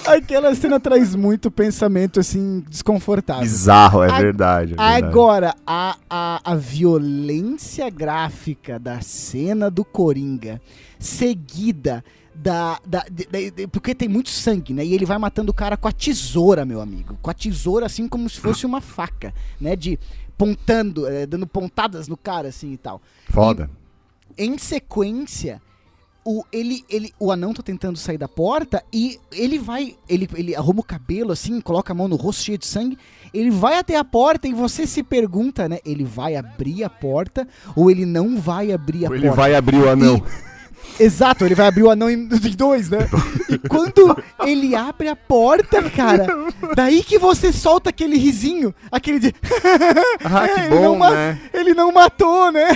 [0.07, 3.43] Aquela cena traz muito pensamento, assim, desconfortável.
[3.43, 4.73] Bizarro, é A- verdade.
[4.73, 5.05] é verdade.
[5.07, 10.61] Agora, a, a, a violência gráfica da cena do Coringa,
[10.99, 12.05] seguida
[12.35, 12.79] da.
[12.87, 14.85] da, de- de- porque tem muito sangue, né?
[14.85, 17.17] E ele vai matando o cara com a tesoura, meu amigo.
[17.23, 19.77] Com a tesoura, assim como se fosse uma faca, né?
[19.77, 19.99] De
[20.37, 23.01] pontando, eh, dando pontadas no cara, assim e tal.
[23.31, 23.71] Foda.
[24.37, 25.63] Em sequência,
[26.25, 29.95] o, ele, ele, o anão tá tentando sair da porta e ele vai.
[30.09, 32.97] Ele, ele arruma o cabelo assim, coloca a mão no rosto cheio de sangue.
[33.33, 35.79] Ele vai até a porta e você se pergunta, né?
[35.85, 37.47] Ele vai abrir a porta
[37.77, 39.27] ou ele não vai abrir a Ou porta?
[39.27, 40.23] ele vai abrir o anão.
[40.99, 43.09] Exato, ele vai abrir o anão em, em dois, né?
[43.49, 44.17] E quando
[44.47, 46.27] ele abre a porta, cara,
[46.77, 49.35] daí que você solta aquele risinho, aquele de.
[50.25, 51.41] Ah, que É, ele não bom, né?
[51.53, 52.69] Ele não matou, né?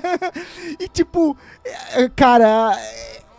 [0.78, 1.36] e tipo,
[1.94, 2.76] é, cara,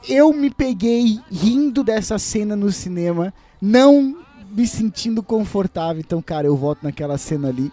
[0.07, 4.17] eu me peguei rindo dessa cena no cinema, não
[4.51, 6.01] me sentindo confortável.
[6.05, 7.71] Então, cara, eu volto naquela cena ali.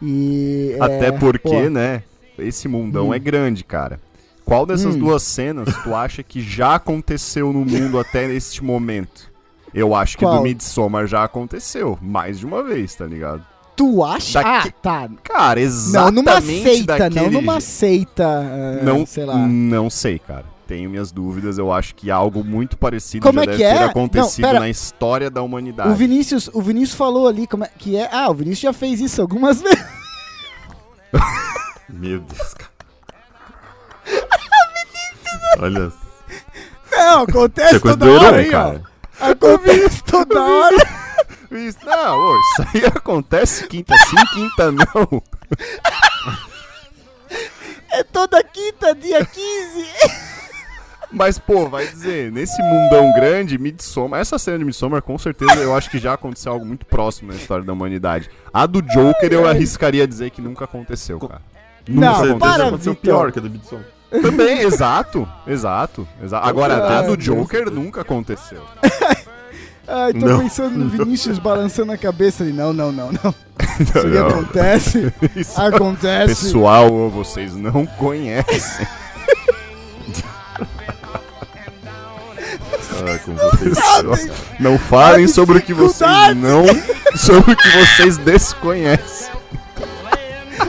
[0.00, 0.76] E.
[0.78, 2.02] é, Até porque, pô, né?
[2.38, 3.14] Esse mundão Hum.
[3.14, 4.00] é grande, cara.
[4.44, 4.98] Qual dessas Hum.
[4.98, 9.30] duas cenas tu acha que já aconteceu no mundo até este momento?
[9.72, 10.36] Eu acho que Qual?
[10.36, 11.98] do Midsommar já aconteceu.
[12.02, 13.42] Mais de uma vez, tá ligado?
[13.74, 14.42] Tu acha?
[14.42, 15.08] Daqui- Ah, tá.
[15.22, 19.36] Cara, Não exatamente numa seita, daquele não numa seita, ah, Não, sei lá.
[19.38, 20.44] não sei, cara.
[20.66, 21.56] Tenho minhas dúvidas.
[21.58, 23.84] Eu acho que algo muito parecido Como já é deve que ter é?
[23.84, 25.88] acontecido Não, na história da humanidade.
[25.90, 28.08] O Vinícius, o Vinícius falou ali como é que é.
[28.12, 29.84] Ah, o Vinícius já fez isso algumas vezes.
[31.88, 32.71] Meu Deus, cara.
[35.58, 35.92] Olha.
[36.90, 38.82] Não, acontece é coisa toda hora aí, cara.
[39.20, 39.30] ó.
[39.30, 40.76] Acontece toda hora.
[41.50, 45.22] Isso, não, ô, isso aí acontece quinta sim, quinta não.
[47.90, 49.90] É toda quinta, dia 15.
[51.12, 55.76] Mas, pô, vai dizer, nesse mundão grande, Midsommar, essa cena de Midsommar, com certeza, eu
[55.76, 58.30] acho que já aconteceu algo muito próximo na história da humanidade.
[58.50, 61.42] A do Joker, eu arriscaria dizer que nunca aconteceu, cara.
[61.88, 62.38] Não, aconteceu.
[62.38, 63.80] para, aconteceu pior que a do Bidson.
[64.20, 66.46] Também, exato, exato, exato.
[66.46, 67.24] Agora, a do Deus.
[67.24, 68.62] Joker nunca aconteceu.
[69.88, 70.38] Ai, tô Não.
[70.40, 72.52] pensando no Vinícius balançando a cabeça ali.
[72.52, 73.34] Não, não, não, não.
[73.80, 74.28] Isso Não.
[74.28, 75.12] acontece.
[75.34, 76.44] Isso, Acontece.
[76.44, 78.86] pessoal, vocês não conhecem.
[83.04, 84.30] Ah, com vocês.
[84.60, 86.64] Não falem A sobre o que vocês não.
[87.16, 89.32] Sobre o que vocês desconhecem.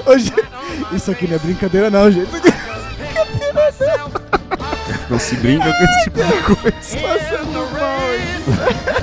[0.08, 0.34] Hoje...
[0.96, 2.30] Isso aqui não é brincadeira, não, gente.
[5.10, 6.72] Não se brinca com esse tipo de coisa.
[7.02, 9.03] Passando mal